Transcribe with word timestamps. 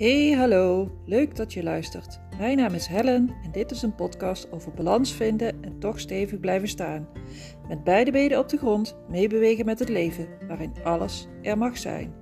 Hey, 0.00 0.30
hallo. 0.30 0.90
Leuk 1.06 1.36
dat 1.36 1.52
je 1.52 1.62
luistert. 1.62 2.20
Mijn 2.38 2.56
naam 2.56 2.74
is 2.74 2.86
Helen 2.86 3.36
en 3.42 3.52
dit 3.52 3.70
is 3.70 3.82
een 3.82 3.94
podcast 3.94 4.52
over 4.52 4.72
balans 4.72 5.12
vinden 5.12 5.62
en 5.62 5.78
toch 5.78 6.00
stevig 6.00 6.40
blijven 6.40 6.68
staan. 6.68 7.08
Met 7.68 7.84
beide 7.84 8.10
benen 8.10 8.38
op 8.38 8.48
de 8.48 8.56
grond, 8.56 8.96
meebewegen 9.08 9.64
met 9.64 9.78
het 9.78 9.88
leven, 9.88 10.46
waarin 10.46 10.72
alles 10.84 11.26
er 11.42 11.58
mag 11.58 11.78
zijn. 11.78 12.14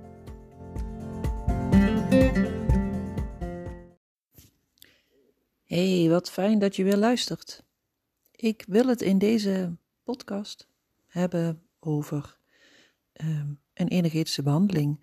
Hey, 5.65 6.07
wat 6.09 6.31
fijn 6.31 6.59
dat 6.59 6.75
je 6.75 6.83
weer 6.83 6.97
luistert. 6.97 7.63
Ik 8.31 8.63
wil 8.67 8.87
het 8.87 9.01
in 9.01 9.17
deze 9.17 9.77
podcast 10.03 10.67
hebben 11.07 11.61
over 11.79 12.37
um, 13.21 13.59
een 13.73 13.87
energetische 13.87 14.43
behandeling. 14.43 14.99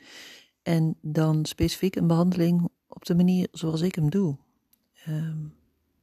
En 0.66 0.98
dan 1.02 1.44
specifiek 1.44 1.96
een 1.96 2.06
behandeling 2.06 2.68
op 2.86 3.04
de 3.04 3.14
manier 3.14 3.48
zoals 3.52 3.80
ik 3.80 3.94
hem 3.94 4.10
doe. 4.10 4.38
Um, 5.08 5.54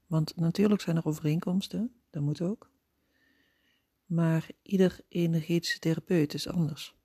want 0.08 0.36
natuurlijk 0.36 0.82
zijn 0.82 0.96
er 0.96 1.06
overeenkomsten, 1.06 1.92
dat 2.10 2.22
moet 2.24 2.42
ook. 2.42 2.72
Maar 4.06 4.48
ieder 4.62 5.00
energetische 5.08 5.80
therapeut 5.80 6.34
is 6.34 6.48
anders. 6.48 6.96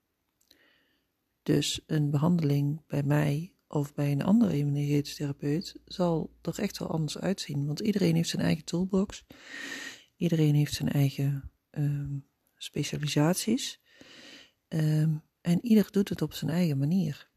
Dus 1.42 1.80
een 1.86 2.10
behandeling 2.10 2.82
bij 2.86 3.02
mij 3.02 3.52
of 3.66 3.94
bij 3.94 4.12
een 4.12 4.22
andere 4.22 4.52
energetische 4.52 5.16
therapeut 5.16 5.80
zal 5.84 6.30
er 6.42 6.58
echt 6.58 6.78
wel 6.78 6.88
anders 6.88 7.18
uitzien. 7.18 7.66
Want 7.66 7.80
iedereen 7.80 8.14
heeft 8.14 8.28
zijn 8.28 8.42
eigen 8.42 8.64
toolbox. 8.64 9.24
Iedereen 10.16 10.54
heeft 10.54 10.74
zijn 10.74 10.88
eigen 10.88 11.50
um, 11.70 12.27
specialisaties. 12.56 13.80
Um, 14.68 15.22
en 15.40 15.64
ieder 15.64 15.92
doet 15.92 16.08
het 16.08 16.22
op 16.22 16.32
zijn 16.32 16.50
eigen 16.50 16.78
manier. 16.78 17.27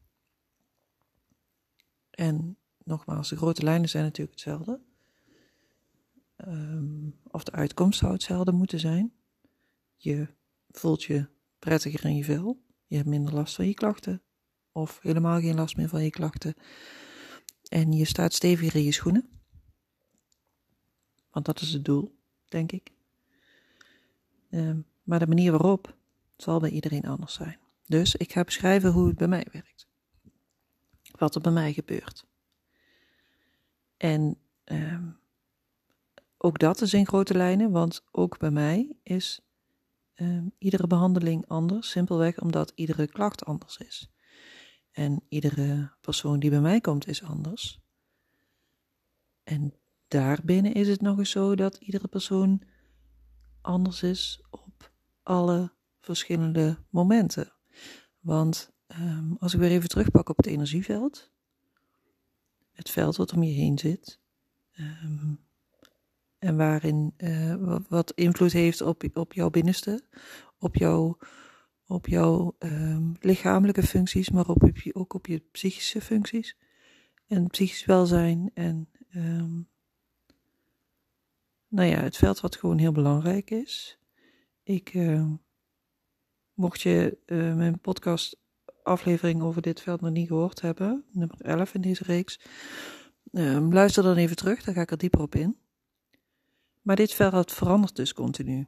En 2.22 2.56
nogmaals, 2.84 3.28
de 3.28 3.36
grote 3.36 3.62
lijnen 3.62 3.88
zijn 3.88 4.04
natuurlijk 4.04 4.38
hetzelfde. 4.38 4.80
Um, 6.36 7.18
of 7.30 7.44
de 7.44 7.52
uitkomst 7.52 7.98
zou 7.98 8.12
hetzelfde 8.12 8.52
moeten 8.52 8.80
zijn. 8.80 9.12
Je 9.96 10.28
voelt 10.70 11.02
je 11.02 11.28
prettiger 11.58 12.04
in 12.04 12.16
je 12.16 12.24
vel. 12.24 12.62
Je 12.86 12.96
hebt 12.96 13.08
minder 13.08 13.34
last 13.34 13.54
van 13.54 13.66
je 13.66 13.74
klachten. 13.74 14.22
Of 14.72 14.98
helemaal 15.02 15.40
geen 15.40 15.54
last 15.54 15.76
meer 15.76 15.88
van 15.88 16.04
je 16.04 16.10
klachten. 16.10 16.54
En 17.68 17.92
je 17.92 18.04
staat 18.04 18.32
steviger 18.32 18.76
in 18.76 18.84
je 18.84 18.92
schoenen. 18.92 19.28
Want 21.30 21.46
dat 21.46 21.60
is 21.60 21.72
het 21.72 21.84
doel, 21.84 22.18
denk 22.48 22.72
ik. 22.72 22.90
Um, 24.50 24.86
maar 25.02 25.18
de 25.18 25.26
manier 25.26 25.50
waarop 25.50 25.96
zal 26.36 26.60
bij 26.60 26.70
iedereen 26.70 27.04
anders 27.04 27.34
zijn. 27.34 27.58
Dus 27.86 28.14
ik 28.14 28.32
ga 28.32 28.44
beschrijven 28.44 28.92
hoe 28.92 29.06
het 29.06 29.16
bij 29.16 29.28
mij 29.28 29.46
werkt. 29.52 29.90
Wat 31.22 31.34
er 31.34 31.40
bij 31.40 31.52
mij 31.52 31.72
gebeurt. 31.72 32.24
En 33.96 34.38
ehm, 34.64 35.10
ook 36.38 36.58
dat 36.58 36.80
is 36.80 36.94
in 36.94 37.06
grote 37.06 37.34
lijnen, 37.34 37.70
want 37.70 38.04
ook 38.10 38.38
bij 38.38 38.50
mij 38.50 38.96
is 39.02 39.40
ehm, 40.14 40.46
iedere 40.58 40.86
behandeling 40.86 41.48
anders, 41.48 41.90
simpelweg 41.90 42.40
omdat 42.40 42.72
iedere 42.74 43.06
klacht 43.06 43.44
anders 43.44 43.76
is. 43.76 44.10
En 44.90 45.22
iedere 45.28 45.92
persoon 46.00 46.40
die 46.40 46.50
bij 46.50 46.60
mij 46.60 46.80
komt 46.80 47.06
is 47.06 47.22
anders. 47.22 47.80
En 49.44 49.74
daarbinnen 50.08 50.74
is 50.74 50.88
het 50.88 51.00
nog 51.00 51.18
eens 51.18 51.30
zo 51.30 51.54
dat 51.54 51.76
iedere 51.76 52.08
persoon 52.08 52.62
anders 53.60 54.02
is 54.02 54.44
op 54.50 54.92
alle 55.22 55.72
verschillende 56.00 56.78
momenten. 56.90 57.52
Want 58.20 58.72
um, 59.00 59.36
als 59.40 59.54
ik 59.54 59.60
weer 59.60 59.70
even 59.70 59.88
terugpak 59.88 60.28
op 60.28 60.36
het 60.36 60.46
energieveld, 60.46 61.30
het 62.72 62.90
veld 62.90 63.16
wat 63.16 63.32
om 63.32 63.42
je 63.42 63.52
heen 63.52 63.78
zit, 63.78 64.20
um, 64.78 65.40
en 66.38 66.56
waarin 66.56 67.14
uh, 67.16 67.76
wat 67.88 68.12
invloed 68.14 68.52
heeft 68.52 68.80
op, 68.80 69.04
op 69.14 69.32
jouw 69.32 69.50
binnenste, 69.50 70.04
op 70.58 70.76
jouw, 70.76 71.18
op 71.86 72.06
jouw 72.06 72.56
um, 72.58 73.16
lichamelijke 73.20 73.82
functies, 73.82 74.30
maar 74.30 74.48
op, 74.48 74.76
je, 74.76 74.94
ook 74.94 75.14
op 75.14 75.26
je 75.26 75.42
psychische 75.52 76.00
functies. 76.00 76.56
En 77.26 77.46
psychisch 77.46 77.84
welzijn 77.84 78.50
en 78.54 78.88
nou 81.68 81.88
ja, 81.88 82.00
het 82.00 82.16
veld 82.16 82.40
wat 82.40 82.56
gewoon 82.56 82.78
heel 82.78 82.92
belangrijk 82.92 83.50
is. 83.50 83.98
Ik, 84.62 84.94
mocht 86.54 86.80
je 86.80 87.18
uh, 87.26 87.54
mijn 87.54 87.78
podcast 87.78 88.41
aflevering 88.82 89.42
over 89.42 89.62
dit 89.62 89.80
veld 89.80 90.00
nog 90.00 90.10
niet 90.10 90.28
gehoord 90.28 90.60
hebben, 90.60 91.04
nummer 91.12 91.40
11 91.40 91.74
in 91.74 91.80
deze 91.80 92.04
reeks, 92.04 92.40
um, 93.32 93.72
luister 93.72 94.02
dan 94.02 94.16
even 94.16 94.36
terug, 94.36 94.62
daar 94.62 94.74
ga 94.74 94.80
ik 94.80 94.90
er 94.90 94.98
dieper 94.98 95.20
op 95.20 95.34
in. 95.34 95.56
Maar 96.82 96.96
dit 96.96 97.12
veld 97.12 97.52
verandert 97.52 97.96
dus 97.96 98.12
continu. 98.12 98.66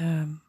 Um, 0.00 0.42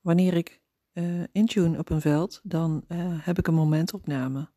wanneer 0.00 0.34
ik 0.34 0.60
uh, 0.92 1.22
intune 1.32 1.78
op 1.78 1.90
een 1.90 2.00
veld, 2.00 2.40
dan 2.42 2.84
uh, 2.88 2.98
heb 3.00 3.38
ik 3.38 3.46
een 3.46 3.54
momentopname. 3.54 4.48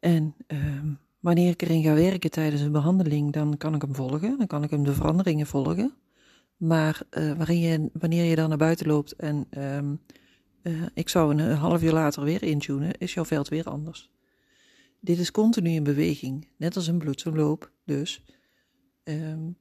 En 0.00 0.34
um, 0.46 0.98
wanneer 1.20 1.50
ik 1.50 1.62
erin 1.62 1.82
ga 1.82 1.94
werken 1.94 2.30
tijdens 2.30 2.62
een 2.62 2.72
behandeling, 2.72 3.32
dan 3.32 3.56
kan 3.56 3.74
ik 3.74 3.82
hem 3.82 3.94
volgen. 3.94 4.38
Dan 4.38 4.46
kan 4.46 4.62
ik 4.62 4.70
hem 4.70 4.84
de 4.84 4.94
veranderingen 4.94 5.46
volgen. 5.46 5.94
Maar 6.56 7.02
je, 7.52 7.90
wanneer 7.92 8.24
je 8.24 8.36
dan 8.36 8.48
naar 8.48 8.58
buiten 8.58 8.86
loopt 8.86 9.12
en 9.12 9.46
um, 9.58 10.00
uh, 10.62 10.82
ik 10.94 11.08
zou 11.08 11.34
een, 11.34 11.56
half 11.56 11.82
uur 11.82 11.92
later 11.92 12.22
weer 12.22 12.42
intunen, 12.42 12.98
is 12.98 13.14
jouw 13.14 13.24
veld 13.24 13.48
weer 13.48 13.64
anders. 13.64 14.10
Dit 15.00 15.18
is 15.18 15.30
continu 15.30 15.70
in 15.70 15.82
beweging, 15.82 16.48
net 16.56 16.76
als 16.76 16.86
een 16.86 16.98
bloedsomloop 16.98 17.70
dus. 17.84 18.24
Um, 19.04 19.58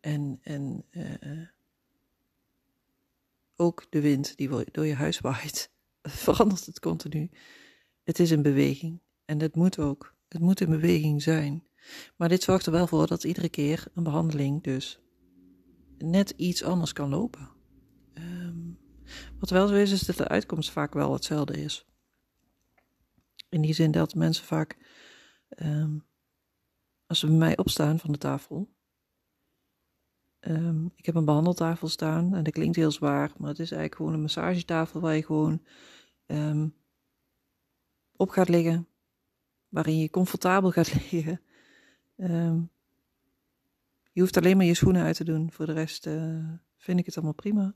en 0.00 0.38
en 0.42 0.84
uh, 0.90 1.46
ook 3.56 3.86
de 3.90 4.00
wind 4.00 4.36
die 4.36 4.48
door 4.70 4.86
je 4.86 4.94
huis 4.94 5.20
waait, 5.20 5.70
verandert 6.02 6.66
het 6.66 6.80
continu. 6.80 7.30
Het 8.02 8.18
is 8.18 8.30
in 8.30 8.42
beweging 8.42 9.00
en 9.24 9.38
dat 9.38 9.54
moet 9.54 9.78
ook. 9.78 10.14
Het 10.28 10.40
moet 10.40 10.60
in 10.60 10.70
beweging 10.70 11.22
zijn. 11.22 11.66
Maar 12.16 12.28
dit 12.28 12.42
zorgt 12.42 12.66
er 12.66 12.72
wel 12.72 12.86
voor 12.86 13.06
dat 13.06 13.24
iedere 13.24 13.48
keer 13.48 13.84
een 13.94 14.02
behandeling 14.02 14.62
dus 14.62 15.00
net 16.02 16.30
iets 16.30 16.62
anders 16.62 16.92
kan 16.92 17.08
lopen. 17.08 17.50
Um, 18.14 18.78
wat 19.38 19.50
wel 19.50 19.68
zo 19.68 19.74
is, 19.74 19.92
is 19.92 20.00
dat 20.00 20.16
de 20.16 20.28
uitkomst 20.28 20.70
vaak 20.70 20.94
wel 20.94 21.12
hetzelfde 21.12 21.62
is. 21.62 21.86
In 23.48 23.60
die 23.60 23.74
zin 23.74 23.90
dat 23.90 24.14
mensen 24.14 24.44
vaak, 24.44 24.76
um, 25.56 26.04
als 27.06 27.18
ze 27.18 27.26
bij 27.26 27.36
mij 27.36 27.56
opstaan 27.56 27.98
van 27.98 28.12
de 28.12 28.18
tafel, 28.18 28.72
um, 30.40 30.92
ik 30.96 31.06
heb 31.06 31.14
een 31.14 31.24
behandeltafel 31.24 31.88
staan 31.88 32.34
en 32.34 32.44
dat 32.44 32.52
klinkt 32.52 32.76
heel 32.76 32.90
zwaar, 32.90 33.32
maar 33.38 33.48
het 33.48 33.58
is 33.58 33.70
eigenlijk 33.70 33.94
gewoon 33.94 34.12
een 34.12 34.20
massagetafel 34.20 35.00
waar 35.00 35.14
je 35.14 35.24
gewoon 35.24 35.62
op 38.16 38.30
gaat 38.30 38.48
liggen, 38.48 38.88
waarin 39.68 39.98
je 39.98 40.10
comfortabel 40.10 40.70
gaat 40.70 40.94
liggen. 41.10 41.40
Je 44.12 44.20
hoeft 44.20 44.36
alleen 44.36 44.56
maar 44.56 44.66
je 44.66 44.74
schoenen 44.74 45.02
uit 45.02 45.16
te 45.16 45.24
doen. 45.24 45.52
Voor 45.52 45.66
de 45.66 45.72
rest 45.72 46.06
uh, 46.06 46.48
vind 46.76 46.98
ik 46.98 47.06
het 47.06 47.14
allemaal 47.14 47.34
prima. 47.34 47.74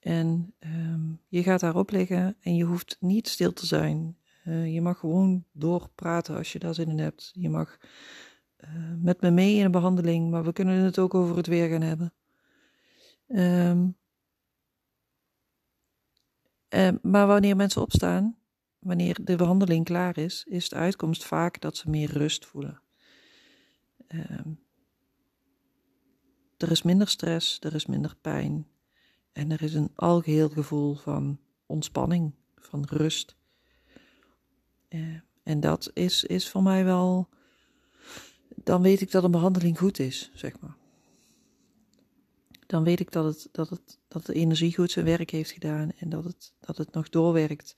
En 0.00 0.54
um, 0.58 1.20
je 1.28 1.42
gaat 1.42 1.60
daarop 1.60 1.90
liggen 1.90 2.36
en 2.40 2.54
je 2.54 2.64
hoeft 2.64 2.96
niet 3.00 3.28
stil 3.28 3.52
te 3.52 3.66
zijn. 3.66 4.18
Uh, 4.44 4.74
je 4.74 4.80
mag 4.80 4.98
gewoon 4.98 5.44
doorpraten 5.52 6.36
als 6.36 6.52
je 6.52 6.58
daar 6.58 6.74
zin 6.74 6.88
in 6.88 6.98
hebt. 6.98 7.30
Je 7.34 7.48
mag 7.48 7.78
uh, 8.58 8.68
met 8.98 9.20
me 9.20 9.30
mee 9.30 9.56
in 9.56 9.64
een 9.64 9.70
behandeling, 9.70 10.30
maar 10.30 10.44
we 10.44 10.52
kunnen 10.52 10.78
het 10.78 10.98
ook 10.98 11.14
over 11.14 11.36
het 11.36 11.46
weer 11.46 11.68
gaan 11.68 11.82
hebben. 11.82 12.12
Uh, 13.26 13.88
maar 17.02 17.26
wanneer 17.26 17.56
mensen 17.56 17.82
opstaan, 17.82 18.36
wanneer 18.78 19.24
de 19.24 19.36
behandeling 19.36 19.84
klaar 19.84 20.18
is, 20.18 20.44
is 20.48 20.68
de 20.68 20.76
uitkomst 20.76 21.24
vaak 21.24 21.60
dat 21.60 21.76
ze 21.76 21.90
meer 21.90 22.12
rust 22.12 22.46
voelen. 22.46 22.82
Um, 24.14 24.60
er 26.56 26.70
is 26.70 26.82
minder 26.82 27.08
stress, 27.08 27.60
er 27.60 27.74
is 27.74 27.86
minder 27.86 28.16
pijn 28.20 28.66
en 29.32 29.50
er 29.50 29.62
is 29.62 29.74
een 29.74 29.90
algeheel 29.94 30.48
gevoel 30.48 30.94
van 30.94 31.40
ontspanning, 31.66 32.34
van 32.54 32.84
rust. 32.88 33.36
Uh, 34.88 35.20
en 35.42 35.60
dat 35.60 35.90
is, 35.94 36.24
is 36.24 36.48
voor 36.48 36.62
mij 36.62 36.84
wel, 36.84 37.28
dan 38.54 38.82
weet 38.82 39.00
ik 39.00 39.10
dat 39.10 39.24
een 39.24 39.30
behandeling 39.30 39.78
goed 39.78 39.98
is, 39.98 40.30
zeg 40.34 40.60
maar. 40.60 40.76
Dan 42.66 42.84
weet 42.84 43.00
ik 43.00 43.12
dat, 43.12 43.24
het, 43.24 43.48
dat, 43.52 43.68
het, 43.68 43.98
dat 44.08 44.26
de 44.26 44.34
energie 44.34 44.74
goed 44.74 44.90
zijn 44.90 45.04
werk 45.04 45.30
heeft 45.30 45.50
gedaan 45.50 45.92
en 45.92 46.08
dat 46.08 46.24
het, 46.24 46.54
dat 46.60 46.76
het 46.76 46.92
nog 46.92 47.08
doorwerkt 47.08 47.76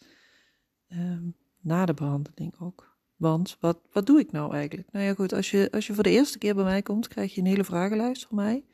um, 0.89 1.37
na 1.61 1.87
de 1.87 1.95
behandeling 1.95 2.59
ook. 2.59 2.92
Want 3.23 3.57
wat, 3.61 3.79
wat 3.93 4.07
doe 4.07 4.21
ik 4.21 4.33
nou 4.33 4.55
eigenlijk? 4.55 4.93
Nou 4.93 5.05
ja, 5.05 5.15
goed, 5.15 5.33
als 5.33 5.51
je, 5.51 5.69
als 5.71 5.87
je 5.87 5.95
voor 5.95 6.03
de 6.03 6.11
eerste 6.11 6.39
keer 6.39 6.55
bij 6.55 6.65
mij 6.65 6.83
komt, 6.83 7.09
krijg 7.09 7.35
je 7.35 7.41
een 7.41 7.47
hele 7.47 7.65
vragenlijst 7.65 8.27
van 8.27 8.37
mij. 8.37 8.65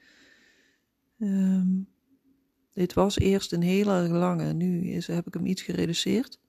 Um, 1.19 1.89
dit 2.73 2.93
was 2.93 3.19
eerst 3.19 3.53
een 3.53 3.63
hele 3.63 4.09
lange, 4.09 4.53
nu 4.53 4.89
is, 4.91 5.07
heb 5.07 5.27
ik 5.27 5.35
hem 5.35 5.47
iets 5.47 5.63
gereduceerd. 5.63 6.41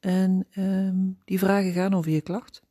En 0.00 0.46
ehm, 0.50 1.10
die 1.24 1.38
vragen 1.38 1.72
gaan 1.72 1.94
over 1.94 2.10
je 2.10 2.20
klacht. 2.20 2.62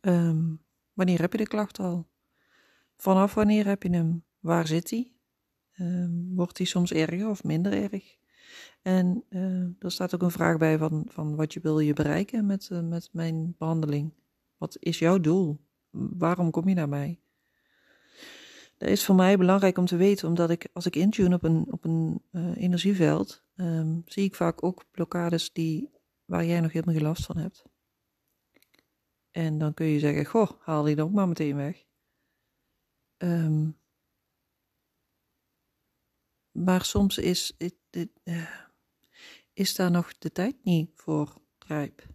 Ehm, 0.00 0.44
wanneer 0.92 1.20
heb 1.20 1.32
je 1.32 1.38
de 1.38 1.46
klacht 1.46 1.78
al? 1.78 2.08
Vanaf 2.96 3.34
wanneer 3.34 3.66
heb 3.66 3.82
je 3.82 3.90
hem? 3.90 4.24
Waar 4.40 4.66
zit 4.66 4.90
hij? 4.90 5.12
Wordt 6.34 6.58
hij 6.58 6.66
soms 6.66 6.92
erger 6.92 7.28
of 7.28 7.44
minder 7.44 7.72
erg? 7.72 8.16
En 8.82 9.24
uh, 9.30 9.62
er 9.78 9.90
staat 9.90 10.14
ook 10.14 10.22
een 10.22 10.30
vraag 10.30 10.56
bij 10.56 10.78
van, 10.78 11.06
van 11.08 11.36
wat 11.36 11.52
je 11.52 11.60
wil 11.60 11.78
je 11.78 11.92
bereiken 11.92 12.46
met, 12.46 12.68
uh, 12.72 12.80
met 12.80 13.08
mijn 13.12 13.54
behandeling. 13.58 14.12
Wat 14.56 14.76
is 14.78 14.98
jouw 14.98 15.18
doel? 15.18 15.60
Waarom 15.90 16.50
kom 16.50 16.68
je 16.68 16.74
naar 16.74 16.88
mij? 16.88 17.20
Dat 18.78 18.88
is 18.88 19.04
voor 19.04 19.14
mij 19.14 19.36
belangrijk 19.36 19.78
om 19.78 19.86
te 19.86 19.96
weten, 19.96 20.28
omdat 20.28 20.50
ik 20.50 20.68
als 20.72 20.86
ik 20.86 20.96
intune 20.96 21.34
op 21.34 21.42
een, 21.42 21.66
op 21.72 21.84
een 21.84 22.22
uh, 22.32 22.56
energieveld, 22.56 23.44
um, 23.56 24.02
zie 24.06 24.24
ik 24.24 24.34
vaak 24.34 24.62
ook 24.62 24.84
blokkades 24.90 25.52
die, 25.52 25.90
waar 26.24 26.44
jij 26.44 26.60
nog 26.60 26.72
helemaal 26.72 26.94
geen 26.94 27.04
last 27.04 27.24
van 27.24 27.36
hebt. 27.36 27.64
En 29.30 29.58
dan 29.58 29.74
kun 29.74 29.86
je 29.86 29.98
zeggen, 29.98 30.24
goh, 30.24 30.50
haal 30.60 30.82
die 30.82 30.94
dan 30.94 31.06
ook 31.06 31.12
maar 31.12 31.28
meteen 31.28 31.56
weg. 31.56 31.84
Um, 33.18 33.76
maar 36.50 36.84
soms 36.84 37.18
is, 37.18 37.54
uh, 37.90 38.48
is 39.52 39.74
daar 39.74 39.90
nog 39.90 40.18
de 40.18 40.32
tijd 40.32 40.56
niet 40.62 40.90
voor 40.94 41.40
rijp. 41.58 42.06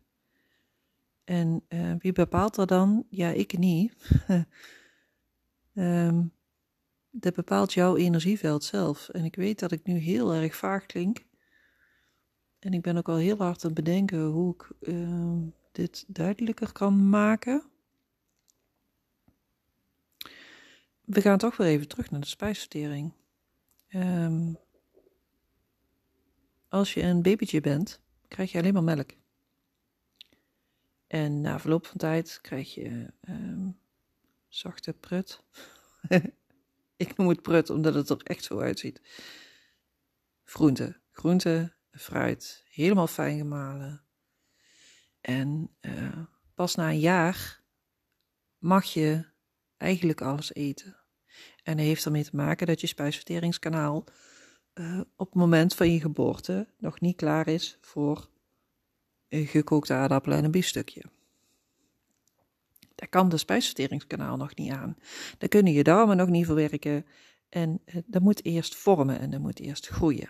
En 1.24 1.66
uh, 1.70 1.96
wie 2.00 2.12
bepaalt 2.12 2.56
dat 2.56 2.68
dan? 2.68 3.06
Ja, 3.10 3.30
ik 3.30 3.58
niet. 3.58 3.94
um, 5.74 6.34
dat 7.12 7.34
bepaalt 7.34 7.74
jouw 7.74 7.96
energieveld 7.96 8.64
zelf. 8.64 9.10
En 9.10 9.26
ik 9.26 9.36
weet 9.36 9.60
dat 9.60 9.72
ik 9.72 9.86
nu 9.86 9.98
heel 9.98 10.34
erg 10.34 10.56
vaag 10.56 10.86
klink. 10.86 11.26
En 12.60 12.74
ik 12.74 12.82
ben 12.82 12.98
ook 12.98 13.10
al 13.10 13.16
heel 13.16 13.38
hard 13.38 13.64
aan 13.64 13.72
het 13.72 13.84
bedenken 13.84 14.26
hoe 14.26 14.54
ik 14.54 14.70
uh, 14.82 15.38
dit 15.72 16.06
duidelijker 16.08 16.72
kan 16.72 17.10
maken. 17.10 17.64
We 21.02 21.22
gaan 21.22 21.38
toch 21.38 21.58
weer 21.58 21.68
even 21.68 21.88
terug 21.88 22.12
naar 22.12 22.20
de 22.20 22.28
spijsvertering. 22.28 23.14
Um, 23.90 24.58
als 26.74 26.94
je 26.94 27.02
een 27.02 27.22
babytje 27.22 27.62
bent, 27.62 28.02
krijg 28.28 28.52
je 28.52 28.58
alleen 28.58 28.74
maar 28.74 28.84
melk. 28.84 29.10
En 31.08 31.42
na 31.42 31.60
verloop 31.60 31.86
van 31.86 31.98
tijd 31.98 32.40
krijg 32.42 32.74
je 32.74 33.14
um, 33.30 33.80
zachte 34.48 34.94
prut. 34.94 35.44
Ik 36.96 37.18
noem 37.18 37.28
het 37.28 37.42
prut 37.42 37.70
omdat 37.70 37.94
het 37.94 38.10
er 38.10 38.22
echt 38.24 38.44
zo 38.44 38.60
uitziet. 38.60 39.02
Groente, 40.44 41.00
groente, 41.12 41.74
fruit, 41.92 42.64
helemaal 42.70 43.08
fijn 43.08 43.38
gemalen. 43.38 44.04
En 45.22 45.76
uh, 45.82 46.24
pas 46.54 46.76
na 46.76 46.90
een 46.90 47.00
jaar 47.00 47.62
mag 48.58 48.86
je 48.86 49.26
eigenlijk 49.78 50.22
alles 50.22 50.54
eten. 50.54 50.98
En 51.64 51.78
dat 51.78 51.86
heeft 51.86 52.06
ermee 52.06 52.24
te 52.24 52.36
maken 52.36 52.68
dat 52.68 52.82
je 52.82 52.88
spijsverteringskanaal 52.88 54.08
uh, 54.74 55.02
op 55.16 55.28
het 55.28 55.36
moment 55.36 55.76
van 55.76 55.92
je 55.92 56.00
geboorte 56.00 56.68
nog 56.78 57.00
niet 57.00 57.16
klaar 57.16 57.48
is 57.48 57.78
voor 57.82 58.30
een 59.30 59.46
gekookte 59.46 59.94
aardappel 59.94 60.32
en 60.32 60.44
een 60.44 60.52
biefstukje. 60.52 61.04
Daar 62.96 63.08
kan 63.10 63.30
de 63.30 63.38
spijsverteringskanaal 63.38 64.38
nog 64.38 64.56
niet 64.56 64.72
aan. 64.72 64.98
Daar 65.38 65.50
kunnen 65.50 65.74
je 65.74 65.84
darmen 65.84 66.18
nog 66.18 66.30
niet 66.30 66.46
verwerken. 66.46 67.06
En 67.50 67.82
uh, 67.86 67.96
dat 68.06 68.22
moet 68.22 68.46
eerst 68.46 68.76
vormen 68.76 69.20
en 69.20 69.30
dat 69.30 69.40
moet 69.40 69.60
eerst 69.60 69.88
groeien. 69.88 70.30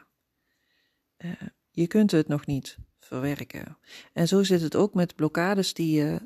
Uh, 1.17 1.31
je 1.71 1.87
kunt 1.87 2.11
het 2.11 2.27
nog 2.27 2.45
niet 2.45 2.77
verwerken. 2.99 3.77
En 4.13 4.27
zo 4.27 4.43
zit 4.43 4.61
het 4.61 4.75
ook 4.75 4.93
met 4.93 5.15
blokkades 5.15 5.73
die 5.73 6.19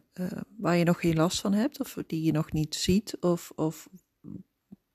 waar 0.58 0.76
je 0.76 0.84
nog 0.84 1.00
geen 1.00 1.16
last 1.16 1.40
van 1.40 1.54
hebt, 1.54 1.80
of 1.80 1.98
die 2.08 2.24
je 2.24 2.32
nog 2.32 2.52
niet 2.52 2.76
ziet, 2.76 3.18
of, 3.20 3.52
of 3.56 3.90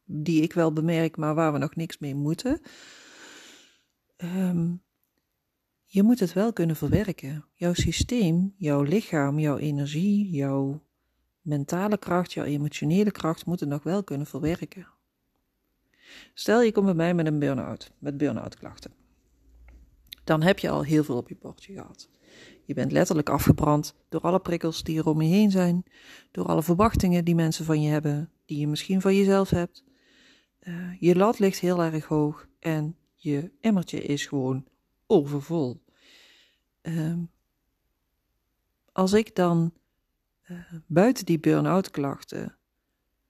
die 0.05 0.43
ik 0.43 0.53
wel 0.53 0.73
bemerk, 0.73 1.17
maar 1.17 1.35
waar 1.35 1.53
we 1.53 1.59
nog 1.59 1.77
niks 1.77 1.99
mee 1.99 2.15
moeten. 2.15 2.61
Um, 4.23 4.83
je 5.85 6.03
moet 6.03 6.21
het 6.21 6.33
wel 6.33 6.53
kunnen 6.53 6.77
verwerken. 6.77 7.45
Jouw 7.55 7.73
systeem, 7.73 8.55
jouw 8.57 8.83
lichaam, 8.83 9.39
jouw 9.39 9.57
energie, 9.57 10.31
jouw 10.31 10.83
mentale 11.41 11.99
kracht, 11.99 12.33
jouw 12.33 12.45
emotionele 12.45 13.11
kracht 13.11 13.47
moeten 13.47 13.69
nog 13.69 13.83
wel 13.83 14.05
kunnen 14.05 14.27
verwerken. 14.27 14.87
Stel 16.35 16.63
je 16.63 16.73
komt 16.73 16.87
bij 16.87 16.95
mij 16.95 17.15
met 17.15 17.27
een 17.27 17.39
burn-out, 17.39 17.93
met 17.99 18.17
burn-out 18.17 18.57
klachten. 18.57 18.93
Dan 20.25 20.43
heb 20.43 20.59
je 20.59 20.71
al 20.71 20.83
heel 20.83 21.05
veel 21.05 21.17
op 21.17 21.29
je 21.29 21.37
bordje 21.41 21.73
gehad. 21.73 22.09
Je 22.65 22.75
bent 22.75 22.93
letterlijk 22.93 23.29
afgebrand 23.29 23.95
door 24.09 24.21
alle 24.21 24.41
prikkels 24.41 24.83
die 24.83 24.99
er 24.99 25.07
om 25.07 25.23
je 25.23 25.29
heen 25.29 25.51
zijn, 25.51 25.85
door 26.31 26.47
alle 26.47 26.63
verwachtingen 26.63 27.25
die 27.25 27.35
mensen 27.35 27.65
van 27.65 27.83
je 27.83 27.91
hebben, 27.91 28.31
die 28.45 28.59
je 28.59 28.69
misschien 28.69 29.01
van 29.01 29.17
jezelf 29.17 29.51
hebt. 29.51 29.85
Uh, 30.61 31.01
je 31.01 31.17
lat 31.17 31.39
ligt 31.39 31.59
heel 31.59 31.83
erg 31.83 32.05
hoog 32.05 32.47
en 32.59 32.97
je 33.23 33.51
emmertje 33.61 34.03
is 34.03 34.27
gewoon 34.27 34.65
overvol. 35.07 35.83
Uh, 36.83 37.19
als 38.93 39.13
ik 39.13 39.35
dan 39.35 39.73
uh, 40.51 40.59
buiten 40.87 41.25
die 41.25 41.41
burn-out 41.41 41.91
klachten 41.91 42.57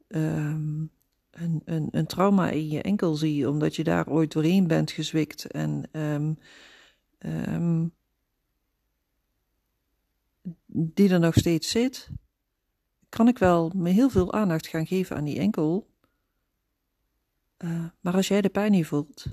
um, 0.09 0.91
een, 1.31 1.63
een, 1.65 1.89
een, 1.91 2.07
trauma 2.07 2.51
in 2.51 2.69
je 2.69 2.83
enkel 2.83 3.15
zie, 3.15 3.49
omdat 3.49 3.77
je 3.77 3.85
daar 3.85 4.09
ooit 4.09 4.33
doorheen 4.33 4.67
bent 4.67 4.91
gezwikt 4.91 5.45
en 5.45 5.89
um, 5.93 6.39
um, 7.19 7.93
die 10.67 11.11
er 11.11 11.21
nog 11.21 11.35
steeds 11.35 11.71
zit, 11.71 12.09
kan 13.09 13.29
ik 13.29 13.39
wel 13.39 13.73
me 13.75 13.91
heel 13.91 14.11
veel 14.11 14.33
aandacht 14.33 14.67
gaan 14.67 14.87
geven 14.87 15.17
aan 15.17 15.25
die 15.25 15.39
enkel. 15.39 15.91
Uh, 17.59 17.85
maar 18.01 18.15
als 18.15 18.29
jij 18.29 18.41
de 18.41 18.49
pijn 18.49 18.71
niet 18.71 18.87
voelt 18.87 19.27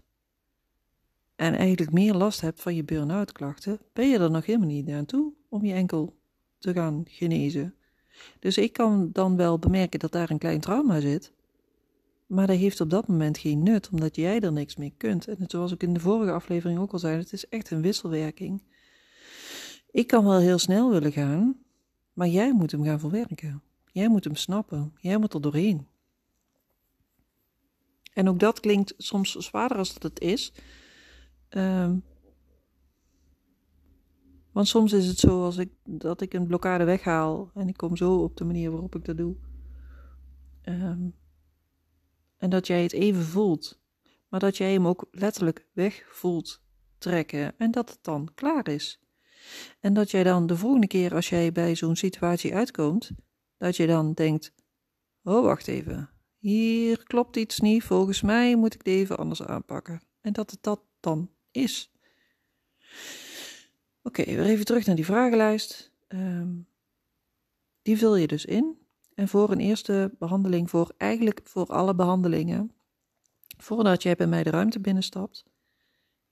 en 1.39 1.55
eigenlijk 1.55 1.91
meer 1.91 2.13
last 2.13 2.41
hebt 2.41 2.61
van 2.61 2.75
je 2.75 2.83
burn-out 2.83 3.31
klachten, 3.31 3.79
ben 3.93 4.09
je 4.09 4.17
er 4.17 4.31
nog 4.31 4.45
helemaal 4.45 4.67
niet 4.67 4.89
aan 4.89 5.05
toe 5.05 5.33
om 5.49 5.65
je 5.65 5.73
enkel 5.73 6.15
te 6.57 6.73
gaan 6.73 7.03
genezen. 7.07 7.75
Dus 8.39 8.57
ik 8.57 8.73
kan 8.73 9.09
dan 9.11 9.35
wel 9.35 9.59
bemerken 9.59 9.99
dat 9.99 10.11
daar 10.11 10.29
een 10.29 10.37
klein 10.37 10.59
trauma 10.59 10.99
zit, 10.99 11.31
maar 12.25 12.47
dat 12.47 12.57
heeft 12.57 12.81
op 12.81 12.89
dat 12.89 13.07
moment 13.07 13.37
geen 13.37 13.63
nut, 13.63 13.89
omdat 13.89 14.15
jij 14.15 14.39
er 14.39 14.51
niks 14.51 14.75
mee 14.75 14.93
kunt. 14.97 15.27
En 15.27 15.37
zoals 15.47 15.71
ik 15.71 15.83
in 15.83 15.93
de 15.93 15.99
vorige 15.99 16.31
aflevering 16.31 16.79
ook 16.79 16.91
al 16.91 16.99
zei, 16.99 17.17
het 17.17 17.33
is 17.33 17.47
echt 17.47 17.71
een 17.71 17.81
wisselwerking. 17.81 18.61
Ik 19.91 20.07
kan 20.07 20.25
wel 20.25 20.39
heel 20.39 20.57
snel 20.57 20.89
willen 20.89 21.11
gaan, 21.11 21.57
maar 22.13 22.27
jij 22.27 22.53
moet 22.53 22.71
hem 22.71 22.83
gaan 22.83 22.99
verwerken. 22.99 23.61
Jij 23.91 24.09
moet 24.09 24.23
hem 24.23 24.35
snappen. 24.35 24.93
Jij 25.01 25.17
moet 25.17 25.33
er 25.33 25.41
doorheen. 25.41 25.87
En 28.13 28.29
ook 28.29 28.39
dat 28.39 28.59
klinkt 28.59 28.93
soms 28.97 29.35
zwaarder 29.35 29.77
als 29.77 29.93
dat 29.93 30.03
het 30.03 30.19
is. 30.19 30.53
Um, 31.49 32.03
want 34.51 34.67
soms 34.67 34.93
is 34.93 35.07
het 35.07 35.17
zo 35.17 35.43
als 35.43 35.57
ik, 35.57 35.71
dat 35.83 36.21
ik 36.21 36.33
een 36.33 36.47
blokkade 36.47 36.83
weghaal 36.83 37.51
en 37.53 37.67
ik 37.67 37.77
kom 37.77 37.97
zo 37.97 38.23
op 38.23 38.37
de 38.37 38.45
manier 38.45 38.71
waarop 38.71 38.95
ik 38.95 39.05
dat 39.05 39.17
doe. 39.17 39.35
Um, 40.63 41.15
en 42.37 42.49
dat 42.49 42.67
jij 42.67 42.83
het 42.83 42.93
even 42.93 43.23
voelt, 43.23 43.81
maar 44.27 44.39
dat 44.39 44.57
jij 44.57 44.73
hem 44.73 44.87
ook 44.87 45.07
letterlijk 45.11 45.67
weg 45.73 46.05
voelt 46.09 46.61
trekken 46.97 47.57
en 47.57 47.71
dat 47.71 47.89
het 47.89 47.99
dan 48.01 48.29
klaar 48.35 48.67
is. 48.67 48.99
En 49.79 49.93
dat 49.93 50.11
jij 50.11 50.23
dan 50.23 50.47
de 50.47 50.57
volgende 50.57 50.87
keer 50.87 51.15
als 51.15 51.29
jij 51.29 51.51
bij 51.51 51.75
zo'n 51.75 51.95
situatie 51.95 52.55
uitkomt, 52.55 53.11
dat 53.57 53.75
je 53.75 53.87
dan 53.87 54.13
denkt: 54.13 54.53
Oh, 55.23 55.43
wacht 55.43 55.67
even, 55.67 56.09
hier 56.37 57.03
klopt 57.03 57.35
iets 57.35 57.59
niet, 57.59 57.83
volgens 57.83 58.21
mij 58.21 58.55
moet 58.55 58.73
ik 58.73 58.79
het 58.79 58.87
even 58.87 59.17
anders 59.17 59.43
aanpakken. 59.43 60.01
En 60.21 60.33
dat 60.33 60.51
het 60.51 60.63
dat 60.63 60.81
dan 60.99 61.29
is. 61.51 61.91
Oké, 64.03 64.23
weer 64.23 64.45
even 64.45 64.65
terug 64.65 64.85
naar 64.85 64.95
die 64.95 65.05
vragenlijst. 65.05 65.91
Um, 66.07 66.67
die 67.81 67.97
vul 67.97 68.15
je 68.15 68.27
dus 68.27 68.45
in. 68.45 68.77
En 69.13 69.27
voor 69.27 69.51
een 69.51 69.59
eerste 69.59 70.15
behandeling, 70.19 70.69
voor 70.69 70.93
eigenlijk 70.97 71.41
voor 71.43 71.65
alle 71.65 71.95
behandelingen, 71.95 72.73
voordat 73.57 74.03
jij 74.03 74.15
bij 74.15 74.27
mij 74.27 74.43
de 74.43 74.49
ruimte 74.49 74.79
binnenstapt, 74.79 75.45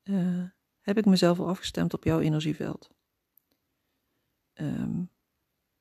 uh, 0.03 0.43
heb 0.81 0.97
ik 0.97 1.05
mezelf 1.05 1.39
al 1.39 1.47
afgestemd 1.47 1.93
op 1.93 2.03
jouw 2.03 2.19
energieveld. 2.19 2.89
Um, 4.53 5.09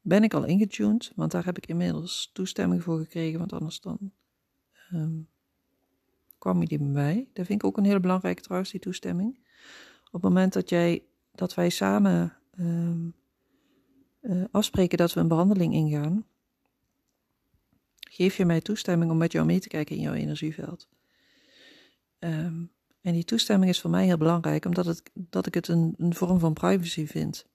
ben 0.00 0.22
ik 0.22 0.34
al 0.34 0.44
ingetuned, 0.44 1.12
want 1.14 1.30
daar 1.30 1.44
heb 1.44 1.56
ik 1.56 1.66
inmiddels 1.66 2.30
toestemming 2.32 2.82
voor 2.82 2.98
gekregen, 2.98 3.38
want 3.38 3.52
anders 3.52 3.80
dan 3.80 4.12
um, 4.92 5.28
kwam 6.38 6.60
je 6.60 6.66
die 6.66 6.78
bij 6.78 6.86
mij. 6.86 7.28
Dat 7.32 7.46
vind 7.46 7.62
ik 7.62 7.64
ook 7.68 7.76
een 7.76 7.84
hele 7.84 8.00
belangrijke 8.00 8.42
trouwens, 8.42 8.70
die 8.70 8.80
toestemming. 8.80 9.38
Op 10.06 10.12
het 10.12 10.22
moment 10.22 10.52
dat, 10.52 10.68
jij, 10.68 11.04
dat 11.32 11.54
wij 11.54 11.68
samen 11.68 12.36
um, 12.58 13.14
uh, 14.20 14.44
afspreken 14.50 14.98
dat 14.98 15.12
we 15.12 15.20
een 15.20 15.28
behandeling 15.28 15.74
ingaan, 15.74 16.26
geef 18.10 18.36
je 18.36 18.44
mij 18.44 18.60
toestemming 18.60 19.10
om 19.10 19.16
met 19.16 19.32
jou 19.32 19.46
mee 19.46 19.60
te 19.60 19.68
kijken 19.68 19.96
in 19.96 20.02
jouw 20.02 20.14
energieveld. 20.14 20.88
Um, 22.18 22.70
En 23.00 23.12
die 23.12 23.24
toestemming 23.24 23.70
is 23.70 23.80
voor 23.80 23.90
mij 23.90 24.04
heel 24.04 24.16
belangrijk, 24.16 24.64
omdat 24.64 24.86
het, 24.86 25.10
dat 25.14 25.46
ik 25.46 25.54
het 25.54 25.68
een, 25.68 25.94
vorm 25.98 26.38
van 26.38 26.52
privacy 26.52 27.06
vind. 27.06 27.46